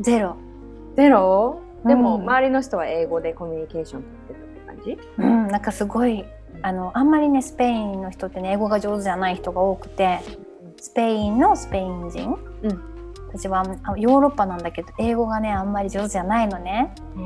[0.00, 0.36] ゼロ。
[0.96, 1.60] ゼロ？
[1.84, 4.98] でも、うん周りの人は英語でコミュニケーション取ってたって感じ？
[5.18, 6.24] うん、なんかすごい
[6.62, 10.20] あのあんまりねスペインの人ってね英語が上手じゃない人が多くて
[10.78, 12.80] スペインのスペイン人、うん。
[13.28, 16.94] 私はあヨーロッパなんだけど英語がねあんまり上手じゃないのね。
[17.16, 17.20] う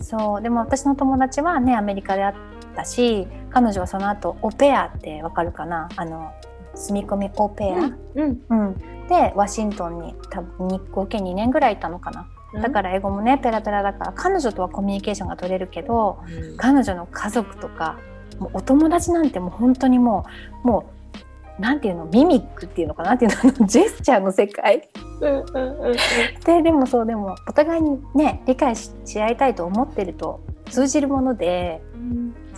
[0.00, 0.02] ん。
[0.02, 0.42] そう。
[0.42, 2.34] でも私の友達はねアメリカで会っ
[2.76, 5.88] たし彼女はその後オペアってわかるかな？
[5.96, 6.32] あの
[6.74, 8.40] 住み込みオペア、うん。
[8.48, 8.74] うん。
[9.08, 12.28] でワシントンに多分に合計2年ぐらいいたのかな？
[12.62, 16.56] だから英語もねペラペラだから彼女とはコミュニケーションが取れるけどうん。
[16.58, 17.98] 彼女の家族とか
[18.38, 20.26] もうお友達なんてもう本当にも
[20.64, 20.95] うもう
[21.58, 24.88] なんていうのミミックっていうのかななんていうのジェスチャーの世界。
[25.20, 25.96] うんうんうんうん。
[26.44, 30.40] ででもそうでもお互いにね理解しし合いたいと思ってると
[30.70, 31.80] 通じるもので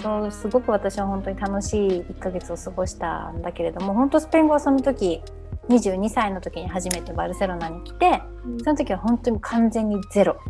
[0.03, 5.23] そうすごく私は本当に楽しい1ヶ月を過ごしたんだけれども本当スペイン語はその時
[5.69, 8.23] 22歳の時に初めてバルセロナに来て
[8.65, 10.41] その時は本当に完全にゼロ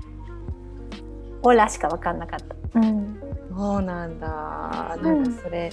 [1.42, 2.80] オラしか分かんなかった。
[2.80, 3.18] うん。
[3.56, 4.96] そうなんだ。
[5.02, 5.72] なんかそれ、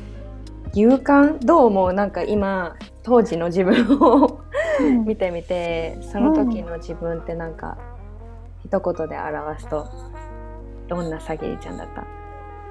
[0.76, 1.40] 勇敢？
[1.40, 1.94] どう思う？
[1.94, 4.42] なんか今当時の自分を
[5.06, 7.78] 見てみてその時の自分ってなんか、
[8.64, 9.86] 一言で表すと
[10.88, 12.04] どんなさぎりちゃんだった？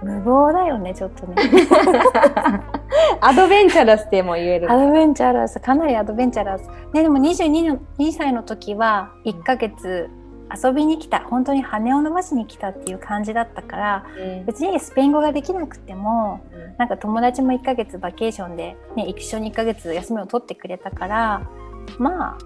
[0.02, 1.34] 無謀だよねちょっとね。
[3.20, 4.70] アドベンチャラスっても言える。
[4.70, 10.10] アドベンチャラスかなりアドベンチャラス、ね、でも22の2歳の時は1ヶ月
[10.52, 14.46] 遊びに来た本当に羽を伸ばしに来たっていう感じだったからうん。
[14.46, 16.40] 別にスペイン語ができなくても
[16.78, 21.50] なんか友達も1ヶ月バケーションで、ね、一緒に1ヶ月休みを取ってくれたから
[21.98, 22.38] まあ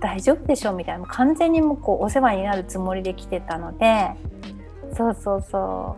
[0.00, 4.10] 大丈夫でしょうみたいなもう完全にもうこうお世話になるつもりで来てたので
[4.96, 5.96] そうそうそ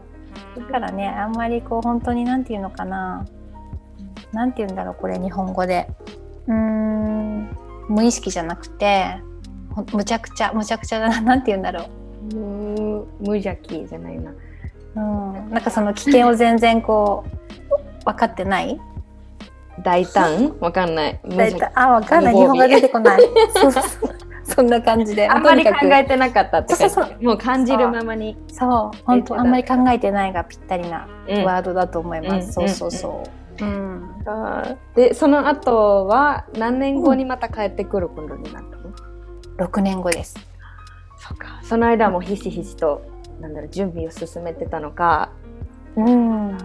[0.57, 0.61] う。
[0.61, 3.27] だからねあんまりこう本当になんていうのかな
[4.33, 5.88] なんて言うんだろうこれ日本語で。
[6.47, 7.57] うーん
[7.88, 9.30] 無意識じゃなくてほ
[9.92, 11.87] むちゃくちゃむちゃくちゃだななんて言うんだろ
[12.33, 12.35] う。
[12.35, 14.33] 無無邪気じゃないな。
[14.96, 18.80] うん、なんかその危険を全然こう分かってない？
[19.83, 20.56] 大胆？
[20.61, 21.20] わかんない。
[21.24, 22.35] 無大邪体あ分かんない。
[22.35, 23.20] 日本語が出てこない。
[23.54, 23.83] そうそう。
[23.83, 24.16] そ う
[24.56, 25.26] そんな感じで。
[25.26, 28.35] 気あんまり考えてなかったってそうそうもう感じるままに。
[28.35, 28.98] くそう。
[29.04, 31.44] 本当あんまり考えてないがぴったりなうん。
[31.44, 33.22] ワードだと思います、うんそうそうそ
[33.61, 34.11] う、うん。
[34.26, 34.96] あー。
[34.96, 38.90] で、その後は何年後にまた帰ってくることになったの、
[39.64, 40.35] 6年後です。
[41.18, 41.61] そうか。
[41.62, 43.03] その間もひしひしと、
[43.40, 45.31] なんだろう、準備を進めてたのか。
[45.96, 46.59] うん。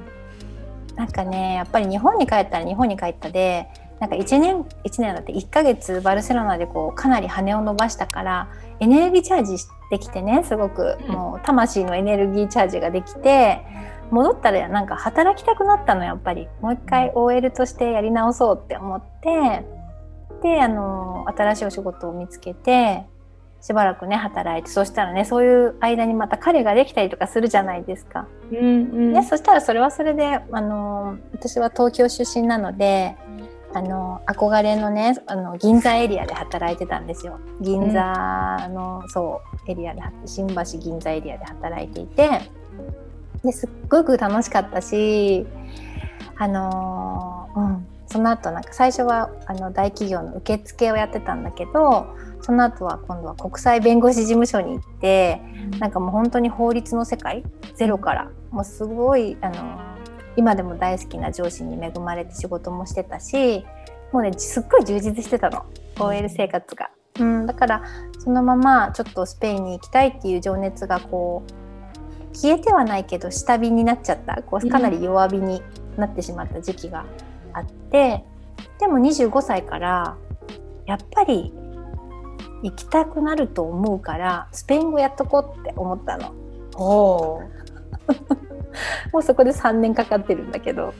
[0.95, 3.67] なんかねやっぱり日本に帰ったら日本に帰ったで
[3.99, 9.57] なんか1年1年だって1ヶ月バルセロナでこうかなり羽を伸ばしたからエネルギーチャージ
[9.91, 10.97] できてねすごく。
[11.07, 11.11] うん。
[11.11, 13.61] もう魂のエネルギーチャージができて
[14.11, 16.47] 戻ったらなんか働きたくなったのやっぱり。
[16.61, 19.65] もう一回 OL としてやり直そうって思って
[20.45, 23.03] であの新しいお仕事を見つけて
[23.61, 28.27] しばらくね働いてそしたらねそういう間にまた彼ができたりとかするじゃないですか。
[28.51, 29.13] うんうん。
[29.13, 33.15] ね、そしたらそれはそれで、あの私は東京出身なので、
[33.73, 37.39] あの憧れのねあの銀座エリアで働いてたんですよ。
[37.59, 42.29] 銀座の、そうエリアで新橋銀座エリアで働いていて。
[43.43, 45.45] ですっごく楽しかったし
[46.37, 55.41] あのーうんその後なんか最初はあの大企業の受付をやってたんだけどその後は今度は国際弁護士事務所に行って
[55.79, 59.77] なんかもう本当に法律の世界ゼロからもうすごいあの
[60.37, 63.65] 今でも大好きな上司に恵まれて仕事もしてたし
[64.13, 65.65] もうねすっごい充実してたの。
[65.99, 66.91] OL 生活が。
[67.19, 67.83] うん、だから
[68.19, 74.41] そのままちょっとスペインに行きたいっていう情熱がこう消えてはないけど下火になっちゃった。
[74.41, 75.61] こうかなり弱火に
[75.97, 77.05] なってしまった時期が
[77.55, 78.23] あって
[78.79, 80.17] でも25歳から
[80.85, 81.53] やっぱり
[82.63, 86.33] 行きたくなると思うからスペイン語やっとこうって思ったの。
[86.77, 87.55] おー
[89.13, 90.93] もうそこで3年かかってるんだけど。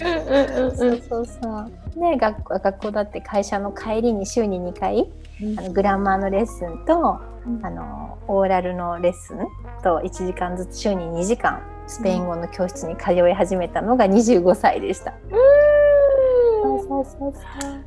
[0.76, 1.72] そうそうそう。
[2.00, 9.40] で学校学校だって会社の帰りに週に2回うんあのグラマーのレッスンとうんあのオーラルのレッスン
[9.84, 15.14] と1時間ずつ週に2時間スペイン語の教室に通い始めたのが25歳でした。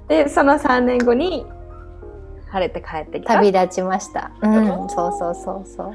[0.09, 1.47] で、その3年後に
[2.51, 3.35] 晴れて帰ってきた。
[3.35, 4.31] 旅立ちました。
[4.43, 5.95] ううんん、そうそうそうそう。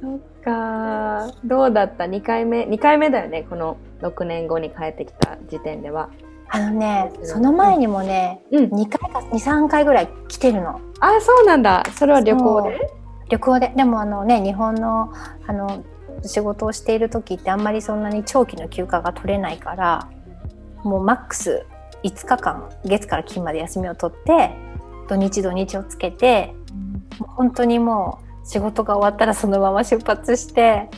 [0.00, 6.08] そっかどうだった ?2 回目 ?2 回目だよねこの6年後に帰ってきた時点では。
[6.48, 8.64] あのね、その前にもね、うん。
[8.64, 10.80] 2回か2、3回ぐらい来てるの。
[11.00, 11.84] あ、そうなんだ。
[11.96, 12.90] それは旅行で？
[13.28, 13.72] 旅行で。
[13.76, 15.12] でもあのね、日本の
[15.46, 15.84] あの
[16.24, 20.08] 仕事をしている時ってあんまりそんなに長期の休暇が取れないから、
[20.84, 21.66] もうマックス
[22.02, 24.54] 5日間、月から金まで休みを取って、
[25.08, 26.54] 土日土日をつけて、
[27.18, 30.88] 本当にもう仕事が終わったらそのまま出発して、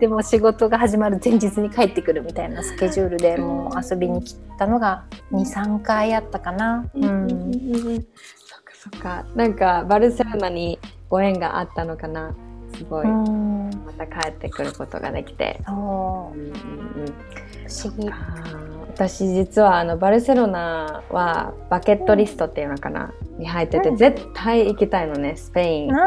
[0.00, 6.88] でも仕事が始まる前日に帰ってくるみたいなスケジュールでもう遊びに来たのが2、3回あったかな。
[6.94, 7.52] うん。
[7.52, 9.26] そっかそっか。
[9.34, 10.78] なんかバルセロナに
[11.08, 12.36] ご縁があったのかな。
[12.74, 13.06] すごい。
[13.06, 15.60] うん、また帰ってくることができて。
[15.66, 16.38] そう。
[16.38, 17.06] うんうんうん。
[17.66, 18.10] 不思議。
[18.94, 23.96] 私実はあのバルセロナはバケットリストっていうのかなに入ってて、うん。
[23.96, 25.94] 絶対行きたいのねスペイン。
[25.94, 26.06] あ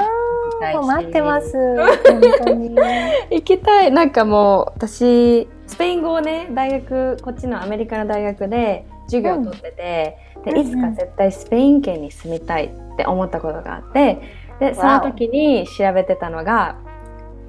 [0.62, 0.78] たいし。
[0.78, 1.58] ー待ってます。
[3.32, 3.92] 行きたい。
[3.92, 10.54] なんかもう私スペイン語をね大学こっちのアメリカの大学で授業を取ってて、うん。
[10.54, 14.22] でいつか絶対スペイン圏に住みたいって思ったことがあって
[14.62, 16.78] でその時に調べてたのが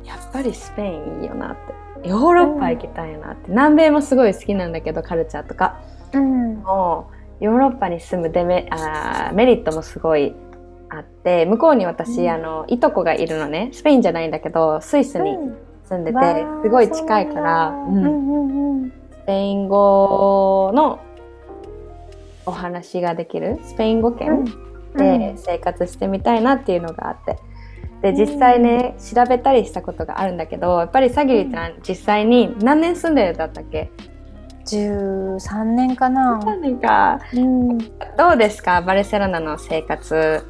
[0.04, 1.56] やっぱりスペインいいよなっ
[2.02, 2.08] て。
[2.08, 5.80] ヨーロッパ行きたいなって、南米もすごい好きなんだけどカルチャーとか。
[6.12, 6.56] うん。
[6.56, 10.34] もうヨーロッパに住むデメあーメリットもすごい
[10.88, 12.30] あって向こうに私、うん。
[12.30, 13.70] あのいとこがいるのね。
[13.72, 15.36] スペインじゃないんだけどスイスに
[15.84, 16.18] 住んでて、
[16.64, 18.04] すごい近いから、うんうん。
[18.04, 18.90] うんうん。
[18.90, 20.98] スペイン語の
[22.46, 24.44] お話ができるスペイン語圏
[24.96, 27.38] で生活してみたいなっていうのがあって。
[28.02, 31.74] で実際ね調べたりしたことがあるんだけどやっぱりさぎりちゃん。
[31.86, 33.90] 実際に何年住んでるだったっけ
[34.66, 36.38] 13年かな。
[36.38, 37.20] なんか。
[37.32, 37.78] うん。
[37.78, 38.82] どうですか？
[38.82, 40.44] バルセロナの生活。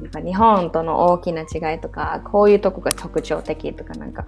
[0.00, 4.26] なんか日本との大きな違いとかこういうとこが特徴的とかなんか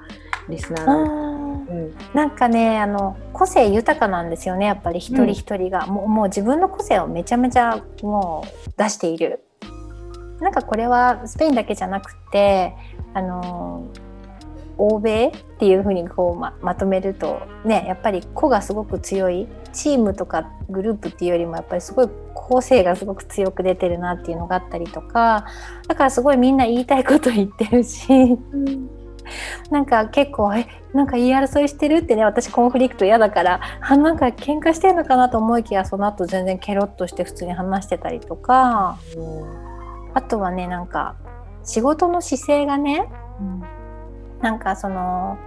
[0.48, 1.70] リスナーあの、ー。
[1.70, 9.44] うん、なんかねあの個性豊かなんですよねやっぱり一人一人が、もうもう自分の個性をめちゃめちゃもう出している
[10.40, 12.74] なんかこれはスペインだけじゃなくて
[13.14, 13.86] あの
[14.78, 25.44] 欧米っていうふうにこうままとめるとねやっぱり個がすごく強いチームとかグループっていうよりもやっぱりすごい個性がすごく強く出てるなっていうのがあったりとか
[25.86, 28.08] だからすごいみんな言いたいこと言ってるし
[29.70, 38.98] なんか結構えなんか言い争いしてるってね私コンフリクト嫌だからあなんか喧嘩してんのかなと思いきやその後全然ケロッとして普通に話してたりとか
[40.20, 41.16] あとはねなんか
[41.64, 43.08] 仕事の姿勢がね
[44.42, 45.38] なんかその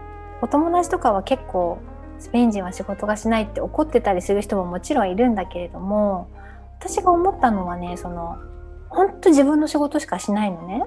[0.42, 1.78] お友達とかは結構
[2.18, 6.28] スペイン人は仕事がしないって怒ってたりする人ももちろんいるんだけれども
[6.80, 8.38] 私が思ったのはねその
[8.90, 10.84] 本当自分の仕事しかしないのね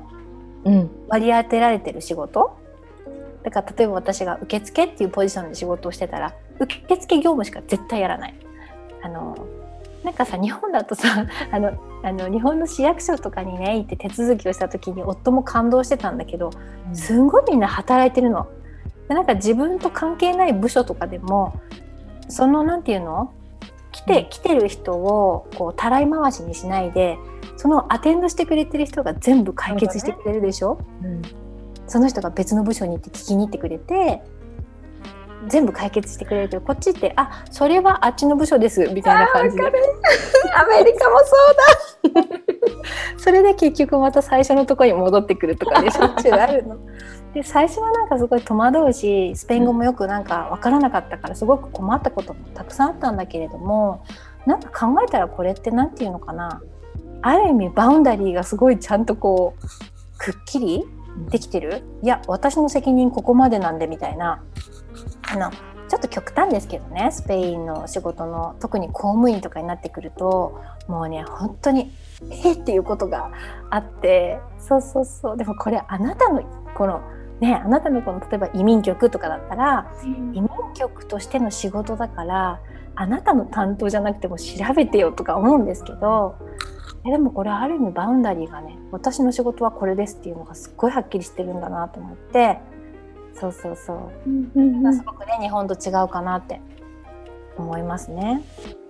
[0.64, 0.90] うん。
[1.08, 2.58] 割り当てられてる仕事
[3.44, 8.34] だから例えば私が受付っていうポジションで仕事をしてたら受付業務しか絶対やらない。
[9.02, 9.36] あの
[10.06, 11.72] なんかさ日本だとさ あの
[12.04, 16.50] あの日本の市役所とかにね行って手続きをした時に夫も感動してたんだけど
[16.92, 18.46] すんごいみんな働いてるの。
[19.08, 21.54] でなんか自分と関係ない部署とかでも
[22.28, 23.32] そのなんていうの？
[23.90, 27.18] 来て来てる人をこうたらい回しにしないで
[27.56, 31.22] そのアテンドしてくれてる人が全部解決してくれるでしょ、うん。
[31.88, 34.22] その人が別の部署に行って聞きに行ってくれて
[35.48, 39.62] 全部解決してくれるけどこっちってあそれはあっちの部署ですみたいな感じで。
[40.56, 41.36] アメリカもそ
[43.18, 46.06] それで結局また最初のところに戻ってくるとかねしょ。
[46.06, 46.76] っちゅうあるの。
[47.34, 54.02] で最初はなんかすごい戸惑うしスペイン語もよくなんか分からなかったからすごく困ったこともたくさんあったんだけれども
[54.46, 56.62] なんか考えたらこれって何て言うのかな。
[57.22, 60.84] ある意味バウンダリーがすごいちゃんとこうくっきり
[61.30, 61.82] できてる。
[62.02, 64.42] いや私の責任ここまでなんでみたいな
[65.32, 65.50] あの
[65.88, 71.92] ちょっと極端ですけどねスペインの仕事の特に公務員とかになってくるともうね本当に
[72.30, 72.62] えっ？
[72.64, 73.30] ていうことが
[73.70, 75.36] あってそうそうそう。
[75.36, 76.42] でもこれあなたの
[76.76, 77.00] この
[77.40, 82.60] ねあなたのこの例えば移民局とかだったら移民局としての仕事だから
[82.94, 86.34] あなたの担当じゃなくても調べてよとか思うんですけど
[87.06, 92.58] えでもこれある意味バウンダリーがね私の仕事はこれですっていうのがすっごいはっきりしてるんだなと思って
[93.38, 94.92] そうそうそうう。
[94.94, 96.60] すごくね日本と違うかなって
[97.58, 98.42] 思いますね。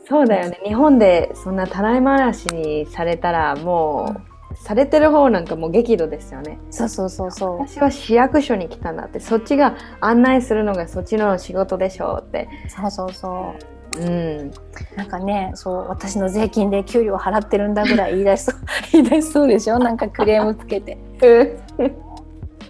[0.09, 0.61] そうだよね。
[0.64, 4.14] 日本でそんなたらい回しにされたらも
[4.53, 6.59] う、されてる方なんかもう激怒ですよね。
[6.70, 7.59] そうそうそうそう。
[7.66, 12.49] 私は市役所に来たんだって、そっちが案内するのがそっちの仕事でしょうって。
[12.68, 13.55] そうそうそ
[13.97, 13.99] う。
[13.99, 14.51] うん。
[14.97, 18.55] なんかね、そう私の税金で給料払ってるんだぐらい言い出しそう
[18.92, 19.78] 言い出しそうでしょ？
[19.80, 20.97] なんかクレームつけて。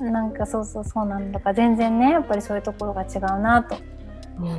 [0.00, 3.76] なんかそうそうそうなんだから全然ねやっぱりそういうところが違うなと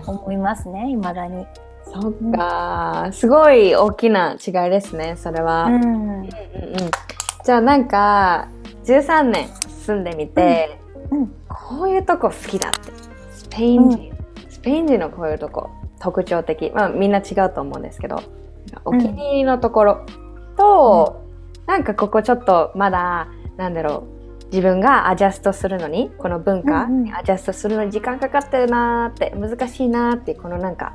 [0.05, 1.45] 思いますね未だに。
[1.93, 5.65] そっか、すごい大きな違いですね、それは。
[5.65, 5.83] うん。
[5.83, 6.27] うんうん
[7.43, 8.49] じゃあなんか、
[8.83, 9.47] 13年
[9.85, 10.81] 住んでみて、
[11.11, 11.19] うん。
[11.19, 11.27] うん。
[11.47, 12.91] こういうとこ好きだって。
[13.31, 14.13] スペイン人、
[14.49, 15.69] スペイン人のこういうとこ
[16.01, 16.73] 特徴的。
[16.75, 18.21] まあみんな違うと思うんですけど、
[18.83, 20.05] お気に入りのところ
[20.57, 21.23] と、
[21.67, 24.16] なんかここちょっとまだ、なんだろう、
[24.51, 30.93] 自分がアジャストするのに、この文化うんうんにアジャストするのに時間かかってるなーって、難しいなーって、このなんか、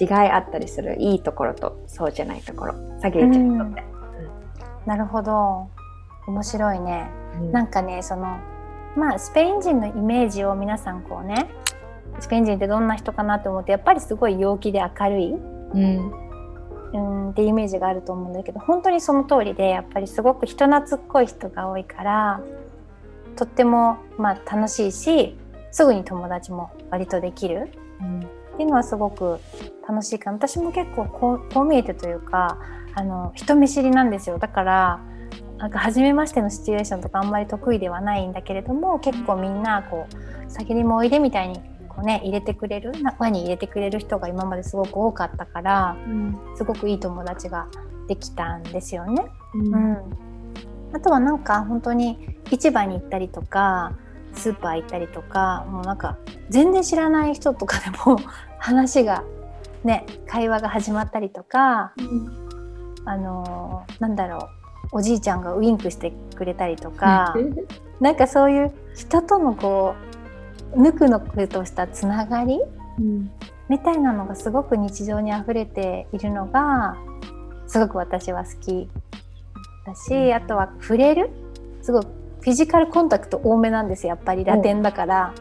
[0.00, 2.74] 違いあったりするいいところとそうじゃないところ。
[3.00, 3.82] 先言っちゃうとって。
[4.86, 5.68] なるほど
[6.28, 7.10] 面白いね。
[7.40, 8.38] うんなんかねその
[8.96, 11.48] まあスペイン人のイメージを皆さんこうね
[12.18, 15.38] スペイン人ってどんな人かなと思ってやっぱりすごい陽気で明るいう
[15.78, 16.29] ん。
[16.92, 22.40] うんってイメージがあると思うんだけど本当にその通りでやっぱりすごく人懐っこい人が多いから
[23.36, 25.36] とってもまあ楽しいし
[25.70, 27.70] すぐに友達も割とできる。
[28.54, 29.38] っていうのはすごく
[29.88, 30.36] 楽しいかな。
[30.36, 32.58] 私も結構こうこう見えてというか
[32.94, 34.38] あの人見知りなんですよ。
[34.38, 35.00] だから
[35.58, 41.60] なんか初めましてのシチュエーションとかあんまり得意ではないんだけれども結構みんなこう先にもおいでみたいに
[41.90, 45.96] こうね入れてくれる輪に入れてくれる人が今まですごく多かったから
[46.56, 47.68] すごくいい友達が
[48.08, 49.24] できたんですよね。
[49.54, 49.96] うん、
[50.92, 53.92] あとはなんか本当に市場に行ったりとか
[54.34, 56.16] スーパー行ったりとかもうなんか
[56.48, 58.18] 全然知らない人とかでも
[58.58, 59.24] 話が
[59.84, 61.92] ね会話が始まったりとか
[63.04, 64.60] あのーなんだろう
[64.92, 67.34] おじいちゃんがウインクしてくれたりとか
[68.00, 70.19] なんかそういう人とのこう
[70.76, 72.60] ぬくぬくとしたつながり
[73.68, 76.96] みたいなのがすごく日常にあふれているのが
[77.66, 78.88] すごく私は好き
[79.86, 81.30] だし、あとは触れる。
[81.82, 82.06] すごい
[82.42, 84.10] フィジカルコンタクト多めなんですよ。
[84.10, 85.34] やっぱりラテンだから、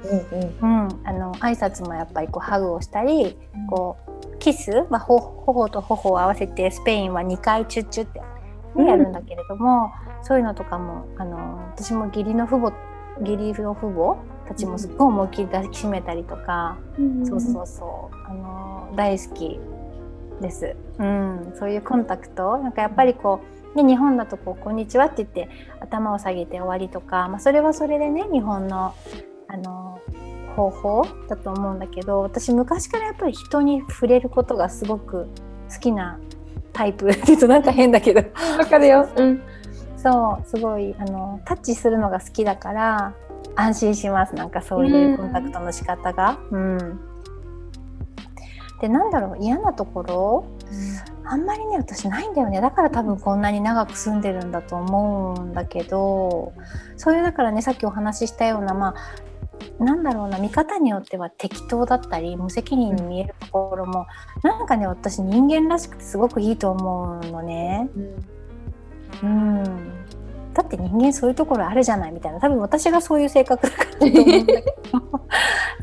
[0.62, 0.90] うん。
[1.04, 3.38] あの挨拶もやっぱりこうハグをしたり、
[3.70, 8.26] こうキス、まあ、ほ頬と頬を合わせてスペインは2回チュッチュって、ね
[8.76, 12.72] うんやるんだけれどもそういうのとかもあの私も義理の父母
[13.20, 14.18] 義理の父母
[14.48, 16.78] たちもすっごい思いっきり抱きしめたりとか、
[17.26, 18.16] そうそうそう。
[18.28, 19.60] あの大好き
[20.42, 22.58] です、うん、そういうコンタクト。
[22.58, 23.42] なんかやっぱりこ
[23.76, 25.50] う、ね、日本だとこう「こんにちは」って言って
[25.80, 28.94] 頭を下げて終わりとか、まあ、それはそれでね日本の
[29.48, 30.00] あの
[30.56, 35.28] 方法だと思うんだけど私昔からやっぱり人に触れることがすごく
[35.72, 36.20] 好きな
[36.74, 37.10] タイプ。
[37.10, 38.22] って言うとなんか変だけど。
[38.58, 39.08] わかるよ。
[39.16, 39.42] うん。
[40.02, 43.14] そうすごいあのタッチするのが好きだから
[43.56, 44.36] 安心します。
[44.36, 46.40] なんかそういうコンタクトの仕方が。
[46.52, 47.00] うん。
[48.80, 50.46] でなんだろう嫌なところ？
[51.26, 52.62] あんまりね私ないんだよね。
[52.62, 56.54] だから多分こんなに長く住んでるんだと思うんだけど
[56.96, 58.96] そういうだからねさっきお話ししたようなま
[59.80, 64.08] あなんだろうな見方によっては適当だったり無責任に見えるところも、
[64.44, 67.90] なんかね私人間らしくてすごくいいと思うのね。
[67.96, 68.39] うん
[70.54, 72.40] だって人間そういうところあるじゃないみたいな。
[72.40, 74.66] 多分私がそういう性格だからと思うんだけど。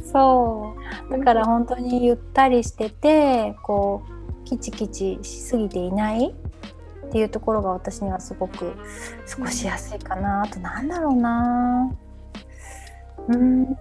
[0.12, 0.74] そ
[1.08, 1.18] う。
[1.18, 4.02] だから本当にゆったりしててこ
[4.42, 8.74] うキチキチしすぎていないっていうところが私にはすごく
[9.28, 10.42] 過ごしやすいかな。
[10.42, 11.90] あとなんだろうな。
[13.28, 13.76] うん。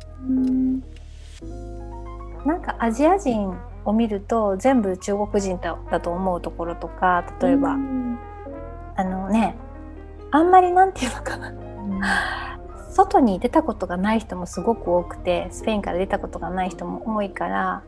[2.46, 7.76] なんかアジア人を見ると全部中国人だだと思うところとか例えば、
[8.96, 9.56] あのね
[10.32, 11.54] あんまりなんていうのかな。
[12.89, 17.84] 外に出たことがない人もすごく多くてスペインから出たことがない人も多いから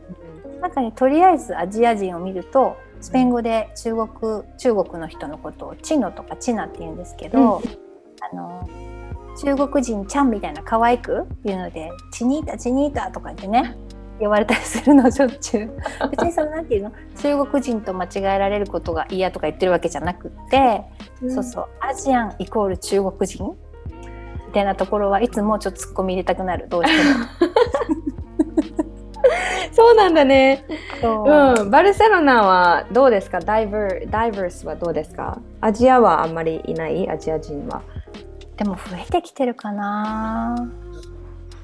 [0.60, 0.70] なん。
[0.70, 7.62] かねとりあえずアジア人を見るとスペイン語で中国中国の人のことをチノとかチナって言うんですけど、
[8.20, 8.68] あの
[9.40, 13.76] 中国人ちゃんみたいな可愛く言うので「チニータチニータ」とか言ってね
[14.18, 15.70] 呼ばれたりするのしょっちゅう。
[16.10, 16.92] 別にそのなんていうの？
[17.16, 20.82] 中国人と間違えられることが嫌とか言ってるわけじゃなくって、
[21.28, 21.66] そうそう。
[21.80, 23.56] アジアンイコール中国人？
[24.46, 26.68] みたいなところはいつもちょっと突っ込み入れたくなる。
[26.68, 27.26] どうしても。
[29.72, 30.64] そうなんだね。
[31.00, 31.62] そう。
[31.62, 31.70] うん。
[31.70, 33.40] バルセロナはどうですか？
[33.40, 35.38] ダイバー、ダイバースはどうですか？
[35.60, 37.08] アジアはあんまりいない？
[37.08, 37.82] アジア人は。
[38.56, 40.68] でも増えてきてるかな。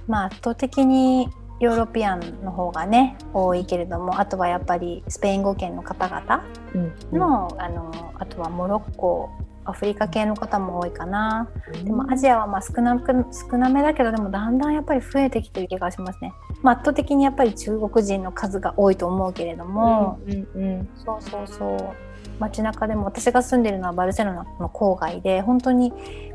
[0.07, 1.29] まあ圧倒的に
[1.65, 6.45] ヨーロピアンの方がね多いけれどもあとはやっぱりスペイン語圏の方々
[6.75, 7.19] うん。
[7.19, 9.31] の,、あのあとはモロッコ
[9.67, 11.49] アフリカ系の方も多いかな。
[11.85, 13.13] でもアジアはまあ少なく
[13.51, 20.89] 少なめだけどでもだんだんやっぱり増えてきてる気がしますね、まあ、圧倒的にやっぱり中国人の数が多いと思うけれども、うんうん。
[20.97, 22.15] そうそうそう。
[22.39, 25.93] 街中でも私が住んでるのはバルセロナの郊外で本当に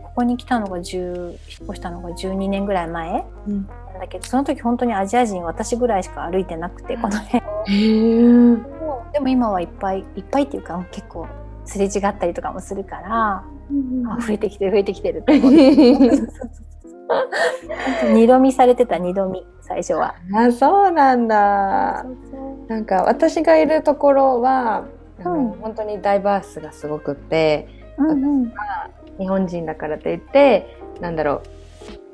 [0.09, 3.67] ここに来たのが10引っ越したのが12年ぐらい前うん。
[3.67, 7.39] なんだけどその時本当にアジア人私ぐらいしか歩いてなくてこの辺。
[7.39, 8.79] へー
[9.13, 11.27] でも今はいっぱいいっぱいっていうか結構
[11.65, 13.43] すれ違ったりとかもするから、
[14.11, 16.21] あ増えてきてる増えてきてるって思って。
[17.09, 17.27] 本
[18.01, 20.15] 当二度見されてた二度見最初は。
[20.35, 22.05] あ、そうなんだ。
[22.67, 24.85] なんか私がいるところは、
[25.23, 25.49] うん。
[25.53, 28.13] 本当にダイバースがすごくって、うんう
[28.45, 28.53] ん
[29.19, 31.41] 日本人だからといって、なんだろう、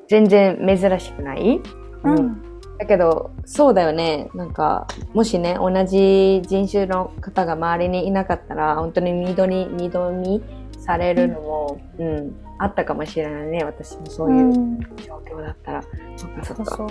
[0.07, 1.61] 全然珍しくない、
[2.03, 2.41] うん
[2.77, 4.29] だけど、そうだよね。
[4.33, 10.43] なんか、もしね、同じ人種の方が周りにいなかったら、本当に二度に、二度見
[10.77, 13.63] されるのも、うん、あったかもしれないね。
[13.63, 15.83] 私もそういううん状況だったら。
[16.17, 16.89] そっかそっか。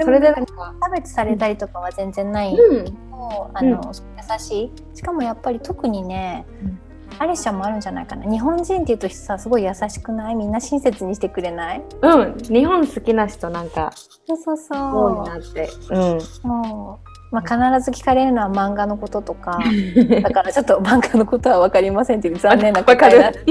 [0.00, 3.06] それでなんか、差別されたりとかは全然ない、うん。
[3.54, 6.80] あの優しいしかもやっぱり特にね、うん
[7.18, 10.34] アリシャもあるんじゃないかな日本人っていうとさすごい優しくない？
[10.34, 11.82] みんな親切にしてくれない？
[12.02, 12.36] うん。
[12.38, 13.92] 日本好きな人なんか
[14.26, 15.68] そうそうそ多いなって。
[15.90, 16.48] うん。
[16.48, 17.00] も
[17.32, 19.58] う、まあ、必ず聞かれるのは漫画のこととか
[20.22, 23.44] だからちょっと漫画のことは分かりませんっていう残念なわか答えだる。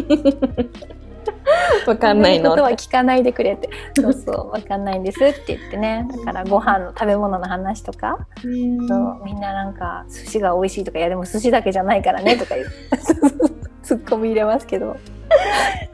[1.88, 2.58] わかんないのこ。
[2.58, 12.68] とは聞かないでくれってそうそう分かんないんですって言ってねだからご飯の食べ物の話とか、そうみんななんか寿司が美味しいとかいやでも寿司だけじゃないからねとか言う
[13.84, 14.96] ツッコミ入れますけど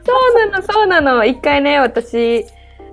[0.04, 1.24] そうなの、そうなの。
[1.24, 2.44] 一回ね、私、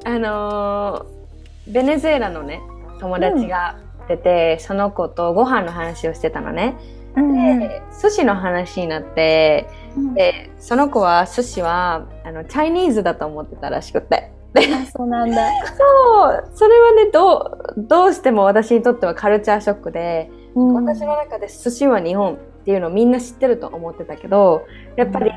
[0.05, 1.19] あのー
[1.67, 2.61] ベネズエラのね、
[2.99, 3.77] 友達が
[4.07, 6.75] 出て、その子とご飯の話をしてたのね。
[7.20, 14.32] うんで、寿司の話になって、うんで、その子は寿司は、あの、チャイニーズだと思ってたらしくて。
[14.55, 15.36] あそうなんだ。
[15.78, 24.65] そう、それはね、どう、どうしても私にとってはカルチャーショックで、うん私の中で寿司は日本っていうのをみんな知ってると思ってたけど、
[24.95, 25.32] やっぱり、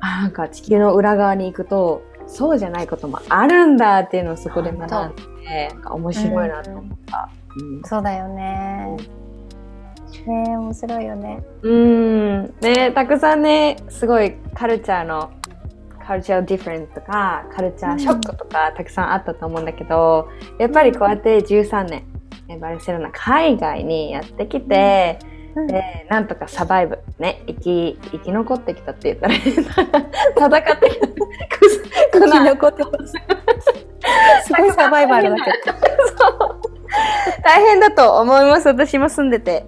[0.00, 7.28] あなんか地球の裏側に行くと、そうじゃないこともあるんだっていうのをそこで学んで、面白いなと思った。
[7.84, 8.96] そうだよね。
[10.22, 11.44] ねえ面白いよね。
[11.62, 11.76] うん、う
[12.42, 15.32] んねたくさんね、すごいカルチャーの
[16.06, 22.04] カルチャーディフェントとかカルチャーショックとかたくさんあったと思うんだけど、やっぱりこうやって13年
[22.48, 25.18] えバルセロナ海外にやってきて、
[25.54, 25.66] うん。
[25.66, 31.06] でなんとかサバイブね生き生き残ってきたって言ったら 戦ってきた
[32.12, 33.14] 生き残ってます。
[34.44, 35.74] すごいサバイバルだけど。
[37.44, 38.68] 大変だと思います。
[38.68, 39.64] 私も住んでて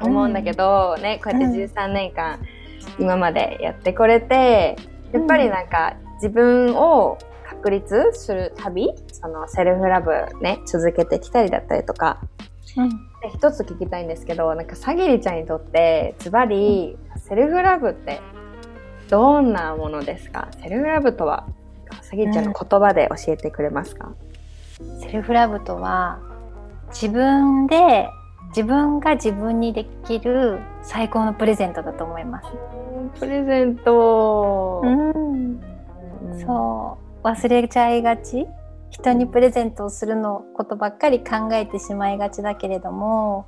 [0.00, 2.38] 思うんだけど、ねこうやって13年間、
[2.98, 4.76] 今までやってこれて
[5.12, 12.20] やっぱりなんか自分を確立する旅そのセルフラブね続けてきたりだったりとか
[13.22, 18.20] で一つ聞きたいんですけどなんかさぎりちゃんにとってズバリセルフラブって
[19.08, 20.48] どんなものですか？
[20.62, 21.46] セルフラブとは
[22.02, 24.12] さぎりちゃんの言葉で教えてくれますか、
[25.00, 26.20] セルフラブとは
[26.88, 28.08] 自分で
[28.54, 32.48] 自分が自分にできる最高のプレゼントだと思います。
[33.18, 36.40] プレゼント、うん、うん。
[36.40, 37.26] そう。
[37.26, 38.46] 忘れちゃいがち。
[38.90, 43.44] 人にプレゼントをするのことばっかり考えてしまいがちだけれども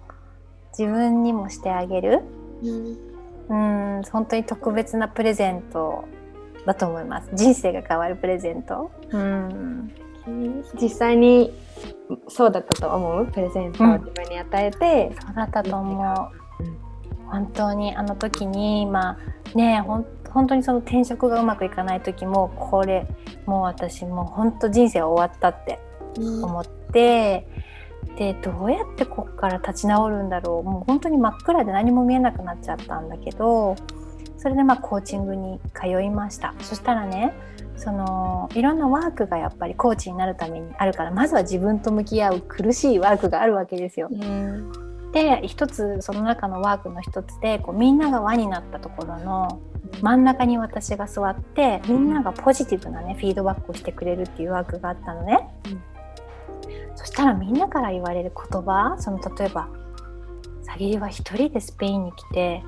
[0.77, 2.23] 自分にもしてあげる。
[3.49, 4.03] うん。
[4.11, 6.05] 本当に特別なプレゼント
[6.67, 7.31] だと思います。
[7.33, 8.91] 人生が変わるプレゼント。
[9.13, 10.06] うん
[10.81, 11.53] 実際に
[12.29, 13.27] そうだったと思う？
[13.27, 16.63] プレゼントを自分に与えて、そうだったと思う。
[16.63, 17.27] うん。
[17.27, 19.19] 本当にあの時にまあ
[19.57, 23.07] ねほん本当にその転職がうまくいかない時もこれ
[23.47, 25.81] もう私もう本当人生は終わったって
[26.19, 27.49] 思って
[28.17, 30.63] でどうやってここから立ち直るんだろう？
[30.63, 33.77] もう本当に真っ暗で何も見えなくなっちゃったんだけど
[34.39, 36.55] それでまあコーチングに通いました。
[36.61, 37.33] そしたらね
[37.77, 44.09] そのいろんなワークがやっぱりコーチになるためにあるからまずは自分と向き合う苦しいワークがあるわけですよ。
[44.11, 44.73] うん。
[45.13, 49.61] で一つその中のワークの一つでこうみんなが輪になったところの
[50.03, 55.83] 真ん中に私が座ってみんながポジティブなねフィードバックをしてくれるっていうワークがあったのね、うん。
[56.97, 59.69] そしたらみんなから言われる言葉その例えば
[60.63, 62.63] 「さぎりは一人でスペインに来て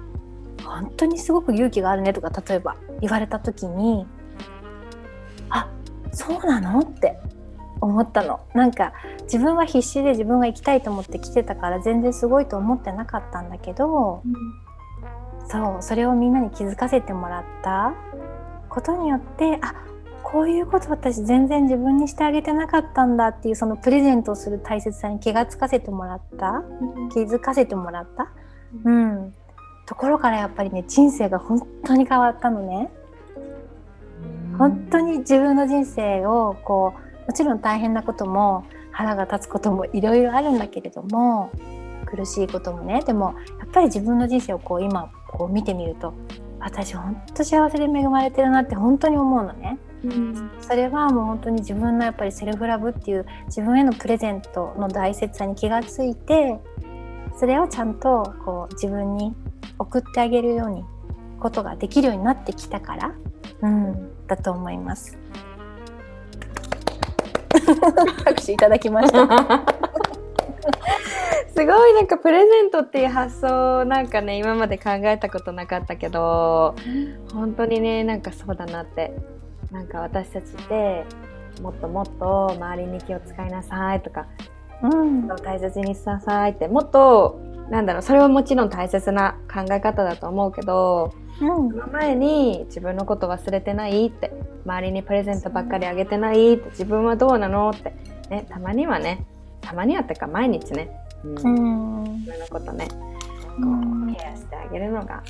[0.65, 4.18] 本当にすごく勇気があるね」とか例えば言われた時に「あ
[6.13, 7.19] そうなの?」って
[7.81, 8.41] 思ったの。
[8.55, 8.93] なんか
[9.23, 14.23] 自分は必死で自分が行きたいと思って来てたから全然すごいと思ってなかったんだけど
[15.47, 17.93] そうそれをみんなに気づかせてもらった。
[18.69, 19.75] ことによってあ
[20.23, 26.63] こういうこと私全然自分にしてあげてなかったんだっていうそのプレゼントをする大切さに気がつかせてもらった。
[27.13, 28.31] 気づかせてもらった、
[28.85, 29.35] うん、
[29.87, 32.91] ところからやっぱりね人生が本当に変わったのね。
[34.59, 36.95] 本当に自分の人生をこ
[37.25, 41.53] うもちろん大変なことも腹が立つこともいろいろあるんだけれども
[42.07, 46.15] 苦しいこともねでもやっぱり自分の人生をこう今こう見てみると
[46.59, 49.79] 私本当幸せで恵まれてるなって本当に思うのね。
[50.61, 56.61] それはもう本当に自分のやっぱりセルフラブっていう自分へのプレゼントの大切さに気がついて
[57.37, 59.35] それをちゃんとこう自分に
[59.79, 60.85] 送ってあげるように
[61.41, 63.15] ことができるようになってきたから、
[63.63, 65.19] うん、だと思います。
[68.25, 69.27] 拍手いただきました。
[71.55, 76.77] すごいなんかプレゼントっていう発想なんかね今まで考えたことなかったけど
[77.33, 79.13] 本当にねなんかそうだなって
[79.73, 81.05] なんか私たちって
[81.61, 84.27] もっともっと周りに気を使いなさいとか
[84.83, 87.41] うん、大切にしなさいってもっと
[87.71, 91.71] なんだろうそれはもちろん大切な考え方だと思うけどうん。
[91.71, 94.33] その前に自分のこと忘れてないって
[94.65, 97.95] 周りにプレゼントばっかりあげてないって自分はどうなのって、
[98.31, 99.25] ね、たまにはね
[99.61, 100.91] たまにはってか毎日ね、
[101.25, 101.39] うん。
[101.39, 102.15] うん。
[102.19, 102.89] 自分のことね
[103.59, 104.07] うん。
[104.07, 105.23] こうケアしてあげるのが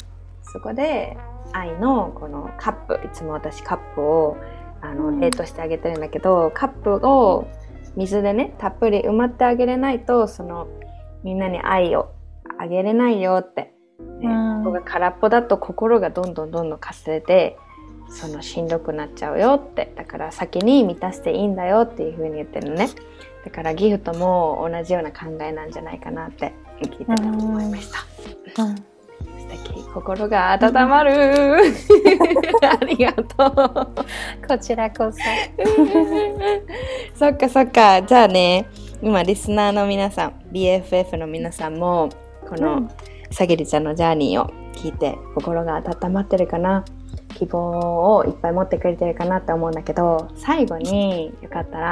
[0.43, 1.17] そこで
[1.53, 4.37] 愛のこのカップいつも私カップを
[4.81, 5.21] あのうん。
[5.21, 7.49] 冷凍してあげてるんだけど、カップを
[7.97, 10.69] 水でねたっぷり埋まってあげれないとその
[11.25, 12.13] みんなに愛を
[12.59, 13.75] あげれないよって、
[14.21, 14.65] ねうん。
[14.65, 17.57] ここが空っぽだと心がどんどんどんどんかすれて
[18.11, 19.93] そのしんどくなっちゃうよって。
[19.97, 22.89] だから先に満たしていいんだよっていう風に言ってるのね。
[23.45, 27.91] だからギフトも同じような考えなんじゃないかなって聞いてて思いまし
[28.57, 28.63] た。
[28.65, 28.77] うん。
[28.77, 28.83] 素
[29.51, 29.85] 敵。
[29.93, 31.11] 心が温まる。
[32.63, 33.93] ありがと
[34.43, 34.47] う。
[34.47, 35.19] こちらこそ。
[37.15, 38.03] そっかそっか。
[38.03, 38.67] じゃあね
[39.03, 42.09] 今リスナーの皆さん BFF の皆さんも
[42.49, 42.91] こうのん。
[43.31, 46.85] さぎりちゃんのジャーニーを聞いて心が温まってるかな。
[47.35, 51.87] 希望をいっぱい持ってくれてるかなって思うんだけど最後によかったら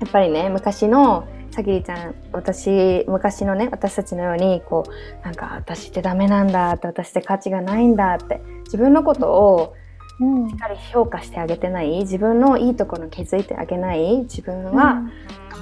[0.00, 9.81] やっぱりね昔のさぎりちゃん私昔のね私たちのようにこうなんか私ってダメなんだって私って価値がないんだって自分のことをうん
[10.18, 12.00] しっかり評価してあげてない？
[12.00, 14.18] 自分のいいところに気づいてあげない？
[14.18, 15.02] 自分は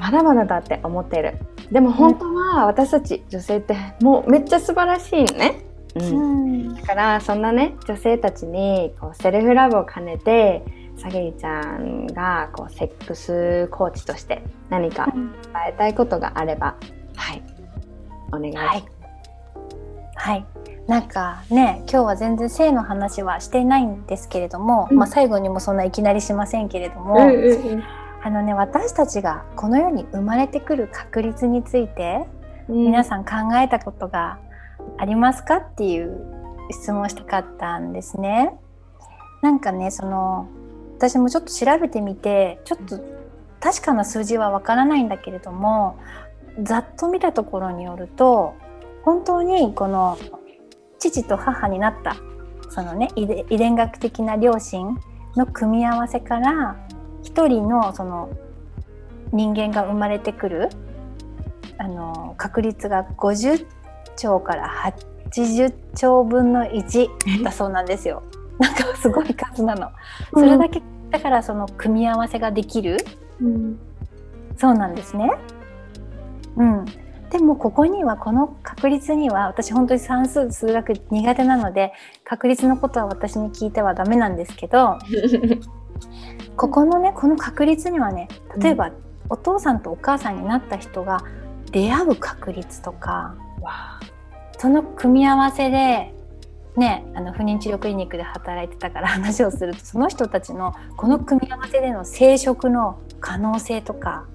[0.00, 1.38] まだまだだって思ってる。
[1.72, 6.02] でも本当は私たち女性ってもうめっちゃ素晴らしいのね、うん。
[6.02, 6.74] うん。
[6.74, 10.62] だからそんなね女性たちにこうセルフラブを兼ねて
[10.96, 15.32] さげりちゃんがこうセックスコーチとして何か伝
[15.68, 16.76] えたいことがあれば
[17.14, 17.42] はい。
[18.32, 18.84] お願いします、はい。
[20.16, 20.46] はい。
[20.86, 24.96] なんかね、今日は全然性の話はしていないんですけれども、うん。
[24.96, 27.82] まあ最後にもそんないきなりしませんけれども、うんうんうん。
[28.22, 32.26] あのね、私たちがこの世に生まれてくる確率について、
[32.68, 32.84] うん。
[32.86, 34.38] 皆さん考えたことが
[34.98, 36.20] ありますかっていう
[36.70, 38.54] 質問をしたかったんですね。
[39.42, 40.48] なんかね、その、
[40.98, 43.00] 私もちょっと調べてみて、ちょっと
[43.60, 45.96] 確かな数字はわからないんだけれども、
[46.62, 48.54] ざっと見たところによると、
[49.02, 50.18] 本当にこの
[51.00, 52.16] 父と母になった、
[52.68, 54.96] そのね、遺伝学的な両親
[55.36, 56.76] の組み合わせから、
[57.22, 58.30] 一人のその
[59.32, 60.68] 人間が生まれてくる
[61.78, 63.66] あの確率が50
[64.16, 64.68] 兆から
[65.30, 68.22] 80兆分の1だそうなんですよ。
[68.58, 69.90] なんかすごい数なの。
[70.34, 72.98] それだけ、だからその組み合わせができる
[73.40, 73.78] うん
[74.58, 75.32] そうなんですね。
[76.56, 76.84] うん。
[77.30, 81.92] でもここにはこの確率には私本当に算数数学苦手なので
[82.24, 84.98] 確率のことは私に聞いてはダメなんですけど
[86.56, 88.28] ここのねこの確率にはね
[88.58, 88.90] 例えば、
[89.28, 91.22] お父さんとお母さんになった人が
[91.70, 93.36] 出会う確率とか
[94.58, 96.12] その組み合わせで
[96.76, 104.26] ねあの不妊治療クリニックで働いてたから話をするとその人たちのこの組み合わせでの生殖の可能性とか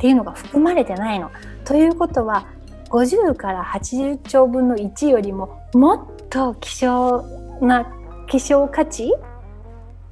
[0.00, 1.30] っていうのが含まれてないの。
[1.66, 2.46] ということは
[2.88, 7.22] 50から80兆分の1よりももっと希少
[7.60, 7.86] な
[8.26, 9.12] 希少価値？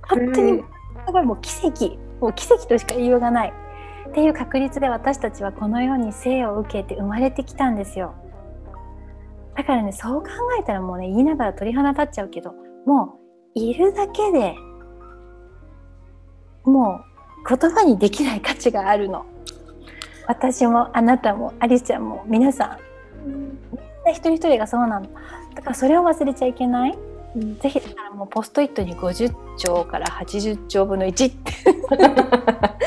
[0.07, 0.59] 本当に
[1.07, 1.97] すごいもう奇跡。
[2.21, 3.53] もう奇跡としか言いようがない。
[4.11, 8.13] っていう確率で私たちはこの世に生を受けて生まれてきたんですよ。
[9.57, 10.29] だからねそう考
[10.61, 12.53] えたらもうね言いながら鳥肌立っちゃうけど
[12.85, 13.19] も
[13.57, 14.55] ういるだけで
[16.65, 17.01] も
[17.47, 19.25] う言葉にできない価値があるの
[20.29, 22.79] 私もあなたもアリスちゃんも皆さ
[23.27, 23.59] んみん
[24.05, 25.09] な一人一人がそうなの
[25.55, 25.63] だ。
[25.63, 26.99] からそれを忘れちゃいけない。
[27.61, 31.53] ぜひだからもうポストイットに50兆から80兆分の1って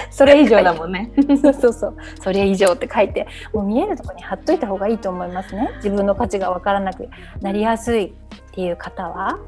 [0.10, 1.12] それ以上だもんね。
[1.42, 1.98] そうそうそう。
[2.22, 5.70] それ以上って書いてもう見えるところに貼っといた方がいいと思いますね。
[5.78, 7.10] 自分の価値が分からなく
[7.42, 8.14] なりやすいっ
[8.52, 9.40] ていう方は。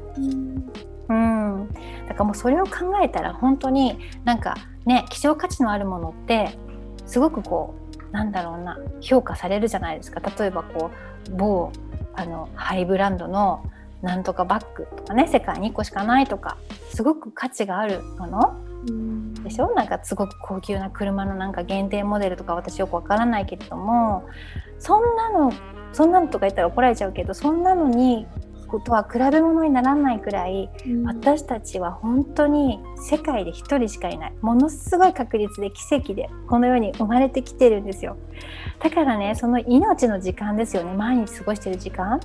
[1.08, 1.68] うん、
[2.08, 2.70] だからもうそれを考
[3.02, 6.58] えたら本当になんかね希少価値のあるものって
[7.06, 7.83] すごくこう
[8.14, 10.20] なんだろうな評価されるじゃないですか。
[10.38, 10.90] 例えばこ
[11.28, 11.72] う某
[12.14, 13.68] あのハイブランドの
[14.02, 16.56] なんとかバッグとかね世界に1個しかないとか
[16.90, 18.54] すごく価値があるもの
[19.42, 19.74] でしょ？
[19.74, 24.28] なんかすごく高級な車のなんか限定モデルとか私よくわからないけれども
[24.78, 25.52] そんなの
[25.92, 28.43] そんなのとか言ったら怒られちゃうけどそんなのにこ
[28.80, 30.70] とは比べ物にならないくらい
[31.04, 34.32] 私たちは本当に世界で一人しかいない。
[34.40, 38.16] ものすごい確率で奇跡でこの世に生まれてきてるんですよ。
[38.80, 40.92] だからねその命の時間ですよね。
[40.94, 42.20] 毎日過ごしてる時間。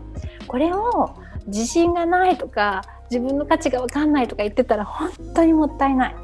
[0.47, 1.16] これを
[1.47, 6.16] 自信がないとか自分の価値が分かんないとか言ってたら本当にもったいない。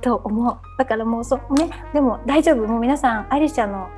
[0.00, 0.58] と思う。
[0.78, 1.70] だからもうそうね。
[1.92, 2.66] でも大丈夫。
[2.66, 3.88] もう皆さんアリスちゃんの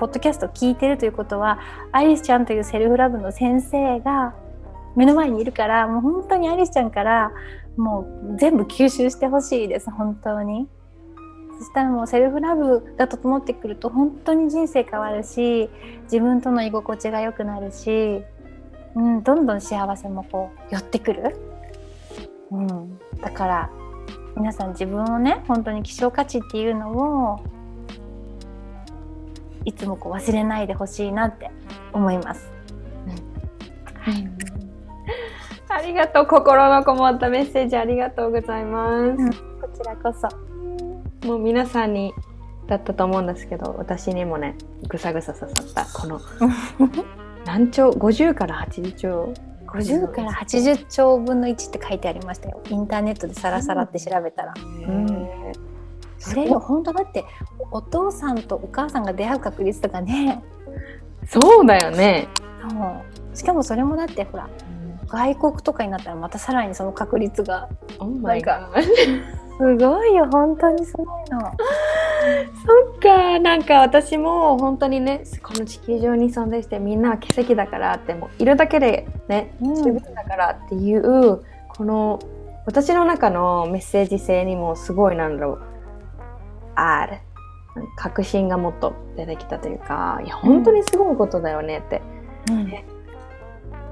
[0.00, 1.60] ポッドキャスト聞いてるということは
[1.92, 4.34] アリスちゃんというセルフラブの先生が
[4.96, 7.32] 目の前にいるからもう本当にアリスちゃんから
[7.76, 10.66] もう全部吸収してほしいです本当に。
[11.58, 15.68] そしたらもうセルフラブが整ってくると本当に人生変わるし
[16.04, 18.22] 自分との居心地が良くなるし、
[18.94, 21.36] うん、どんどん幸せもこう寄ってくる、
[22.50, 23.70] うん、だから
[24.34, 27.59] 皆さん自分をね本当に希少価値っていうのを
[29.64, 31.50] いつもこう忘れないでほしいなって
[31.92, 32.50] 思います。
[35.68, 36.26] ありがとう。
[36.26, 39.16] 心のこもったメッセージありがとうございます。
[39.60, 40.28] こちらこそ。
[41.26, 42.12] もう皆さんに
[42.66, 44.56] だったと思うんですけど、私にもね、
[44.88, 46.20] ぐさぐさ刺さった、この
[47.46, 49.32] 何兆、50から80兆
[49.66, 52.60] ？50から80兆分の1って書いてありましたよ。
[52.68, 54.54] インターネットでさらさらって調べたら。
[54.56, 55.16] うん
[56.20, 57.24] それよ本当だって
[57.72, 60.42] お父さんとお母さんが出会う確率とかね。
[61.26, 62.28] そうだよね。
[62.68, 64.48] そうしかもそれもだってほら
[65.08, 67.68] 外国とかになったらまたさらにその確率が
[67.98, 69.40] Oh my な god.
[69.60, 71.40] すごいよ本当にすごいの。
[71.42, 82.18] そっか、なんか私も本当にね、この地球上に存在してみんなは奇跡だからって、もういるだけでね、うん十分だからっていう、この
[82.64, 85.62] 私の中のメッセージ性にもすごいなんだろう、
[86.80, 87.18] ある。
[87.96, 92.02] 確信がもっと出てきたというか、いや、本当にすごいことだよねって。
[92.50, 92.72] うん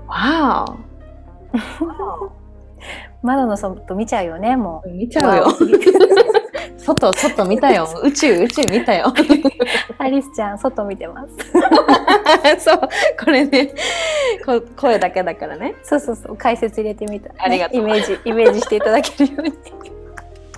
[0.09, 0.65] わ
[3.23, 5.47] 窓 の外見ちゃうよねもー見ちゃうよ。
[6.79, 7.87] 外、外見たよ。
[8.03, 9.09] 宇宙、宇宙見たよ。
[9.09, 9.13] う
[10.03, 11.27] アリスちゃん外見てま
[12.57, 12.81] すそう、
[13.23, 13.75] これね、
[14.47, 15.75] こ声だけだからね。
[15.83, 19.53] そうそうそう解説入れてみた、ありがとうイメージイメージしていただけるように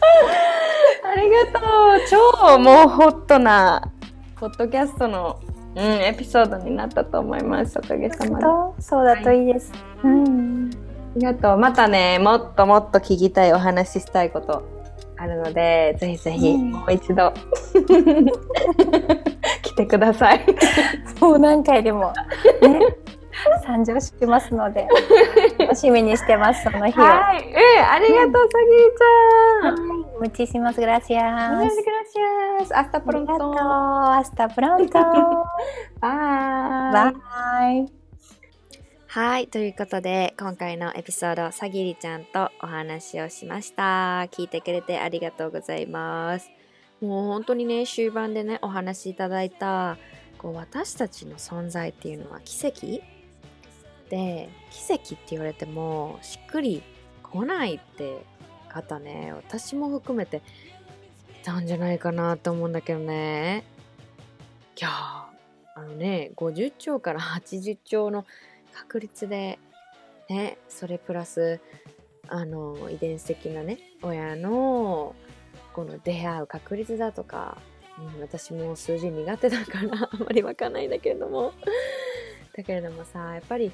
[1.05, 2.51] ありがとう。
[2.53, 3.83] 超もうホットな、
[4.39, 5.39] ポッドキャストの、
[5.77, 7.79] うん、エピソードになったと思います。
[7.79, 8.45] おかげさまで。
[8.45, 9.73] あそうだといいです、
[10.03, 10.71] うん
[11.17, 11.59] りがとう。
[11.59, 14.63] またね、もっともっと聞きたいお話ししたいこと
[15.17, 17.33] あるので、ぜひぜひ、うんもう一度、
[19.63, 20.45] 来てください。
[21.21, 22.13] もう何回でも
[22.63, 22.81] ね
[23.65, 24.89] 参上しますので
[25.59, 27.45] 楽しみにしてますその日をはい。
[27.45, 30.01] うん、ありがとう、さぎりちゃん。
[30.21, 31.09] Muchísimas gracias.
[31.57, 32.73] Muchas gracias.
[32.73, 33.55] Hasta ありがとう。
[33.55, 33.71] pronto.
[34.13, 35.45] Hasta pronto.
[36.01, 37.13] Bye.
[37.13, 38.01] Bye.
[39.07, 39.49] はい。
[39.49, 44.29] ということで、今回のエピソード、さぎりちゃんとお話をしました。
[44.31, 46.51] 聞いてくれてありがとうございます。
[47.01, 49.97] もう本当にね、終盤でね、お話しいただいた、
[50.39, 53.20] こう、私たちの存在っていうのは奇跡
[54.11, 56.83] で、奇跡って言われても、しっくり
[57.23, 58.19] 来ないって
[58.69, 60.43] 方ね、私も含めて、
[61.41, 63.65] いたんじゃないかなと思うんだけどね。
[64.79, 65.31] いや、あ
[65.79, 68.27] のね、50兆から80兆の
[68.73, 69.59] 確率で
[70.29, 71.61] ねそれプラス
[72.29, 75.15] あの遺伝子的なね親の
[75.73, 77.59] この出会う確率だとか、
[77.99, 81.53] うん、私も数字苦手だからあまりわかんないんだけれども
[82.57, 83.73] だけれどもさやっぱり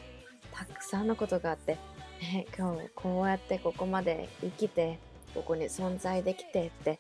[0.57, 1.79] たくさんのことがあって、
[2.21, 4.99] ね、今日こうやってここまで生きて
[5.35, 6.99] ここに存在できてって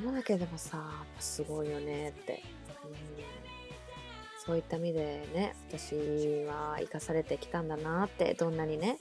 [0.00, 0.82] 思うだけでもさ
[1.18, 2.42] すごいよねって。
[2.84, 3.38] うん
[4.48, 5.94] そういった意味でね私
[6.46, 8.96] は生かされてきたんだなってどんなにね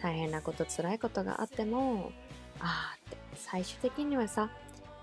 [0.00, 2.12] 大変なこと辛いことがあっても
[2.60, 4.50] ああって最終的にはさやっ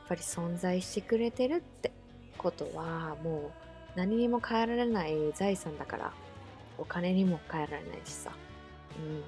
[0.08, 1.92] ぱり存在してくれてるって
[2.38, 3.52] ことはも
[3.96, 6.14] う何にも変えられない財産だから
[6.82, 8.32] お金にも変えられないしさ、
[8.98, 9.24] うん、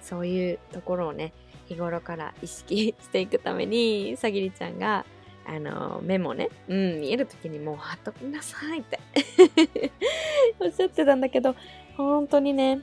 [0.00, 1.32] そういうところをね
[1.66, 5.04] 日頃から意識していくためにさぎりちゃんが
[5.46, 8.98] あのメモね、うん、見える時にもう貼っときなさいって。
[10.58, 11.54] おっしゃってたんだけど
[11.96, 12.80] 本当にね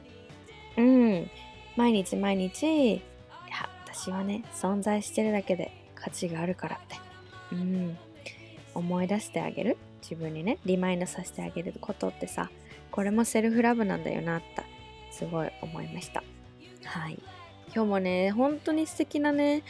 [0.78, 1.30] うん。
[1.76, 3.02] 毎日毎日いや
[3.86, 6.96] 私はね存在してるだけで価値があるからって
[7.52, 7.98] うん。
[8.76, 9.78] 思い出してあげる？
[10.02, 12.50] 自分にねリマインドさせてあげることってさ
[12.94, 14.64] これもセルフラブなんだよなって
[15.10, 16.24] すごい思いました。
[16.86, 17.20] はい。
[17.74, 19.64] 今日もね本当に素敵なね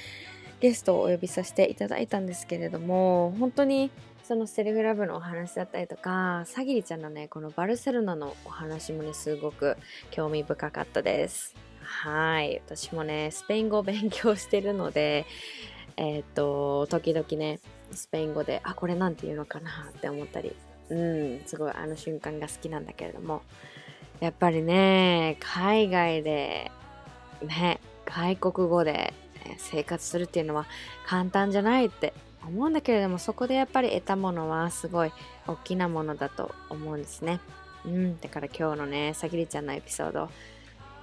[0.59, 3.91] ゲストをお呼びさせていただいたんですけれども本当に
[4.23, 9.77] そのセルフラブのお話だったりとかさぎりちゃんのねこのバルセロナのお話もねすごく
[10.11, 11.55] 興味深かったです。
[11.81, 12.61] はい。
[12.65, 15.25] 私もねスペイン語を勉強してるので
[15.95, 17.61] えっ、と時々ね
[17.91, 20.53] スペイン語であこれなんて言うのかなって思ったり
[20.89, 23.41] うんすごいあの瞬間が好きなんだけれども
[24.19, 26.71] やっぱりね海外で
[27.41, 29.13] ね外国語で
[29.57, 30.65] 生活するっていうのは
[31.05, 32.13] 簡単じゃないって
[32.45, 35.11] 思うんだけれどもそこでやっぱり得たものはすごい
[35.47, 37.39] 大きなものだと思うんですね。
[37.85, 40.29] うん、だから今日のねさぎりちゃんのエピソード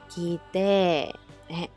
[0.09, 1.14] 聞いて、
[1.49, 1.70] ね、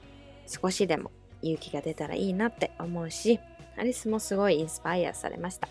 [0.47, 3.39] 少しでも勇気が出たらいいなって思うし
[3.78, 5.68] アリスもすごいインスパイアされました。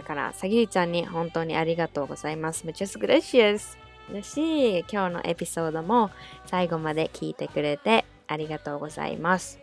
[0.00, 2.64] だからさぎりちゃんに本当にありがとうございます。
[2.66, 3.76] Muchas gracias!
[4.10, 6.10] だし今日のエピソードも
[6.46, 9.60] 最後まで聞いてくれてありがとうございます。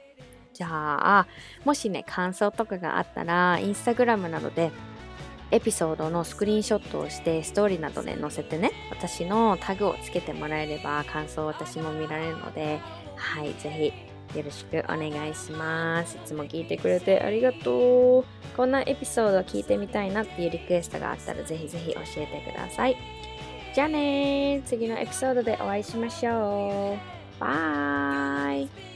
[0.54, 1.28] じゃあ、
[1.66, 4.72] もしね、感想とかがあったら、インスタグラムなどで、
[5.52, 12.80] エピソードのスクリーンショットをして、ストーリーなどで載せてね、私のタグをつけてもらえれば、感想を私も見られるので、
[13.16, 13.94] はい、ぜひ、
[14.38, 16.16] よろしくお願いします。
[16.18, 18.26] いつも聞いてくれてありがとう。
[18.56, 22.98] こんなエピソードを聞いてみたいなっていうリクエストがあったらぜひぜひ教えてください。
[23.74, 27.40] じゃあね次のエピソードでお会いしましょう。
[27.40, 28.87] バイ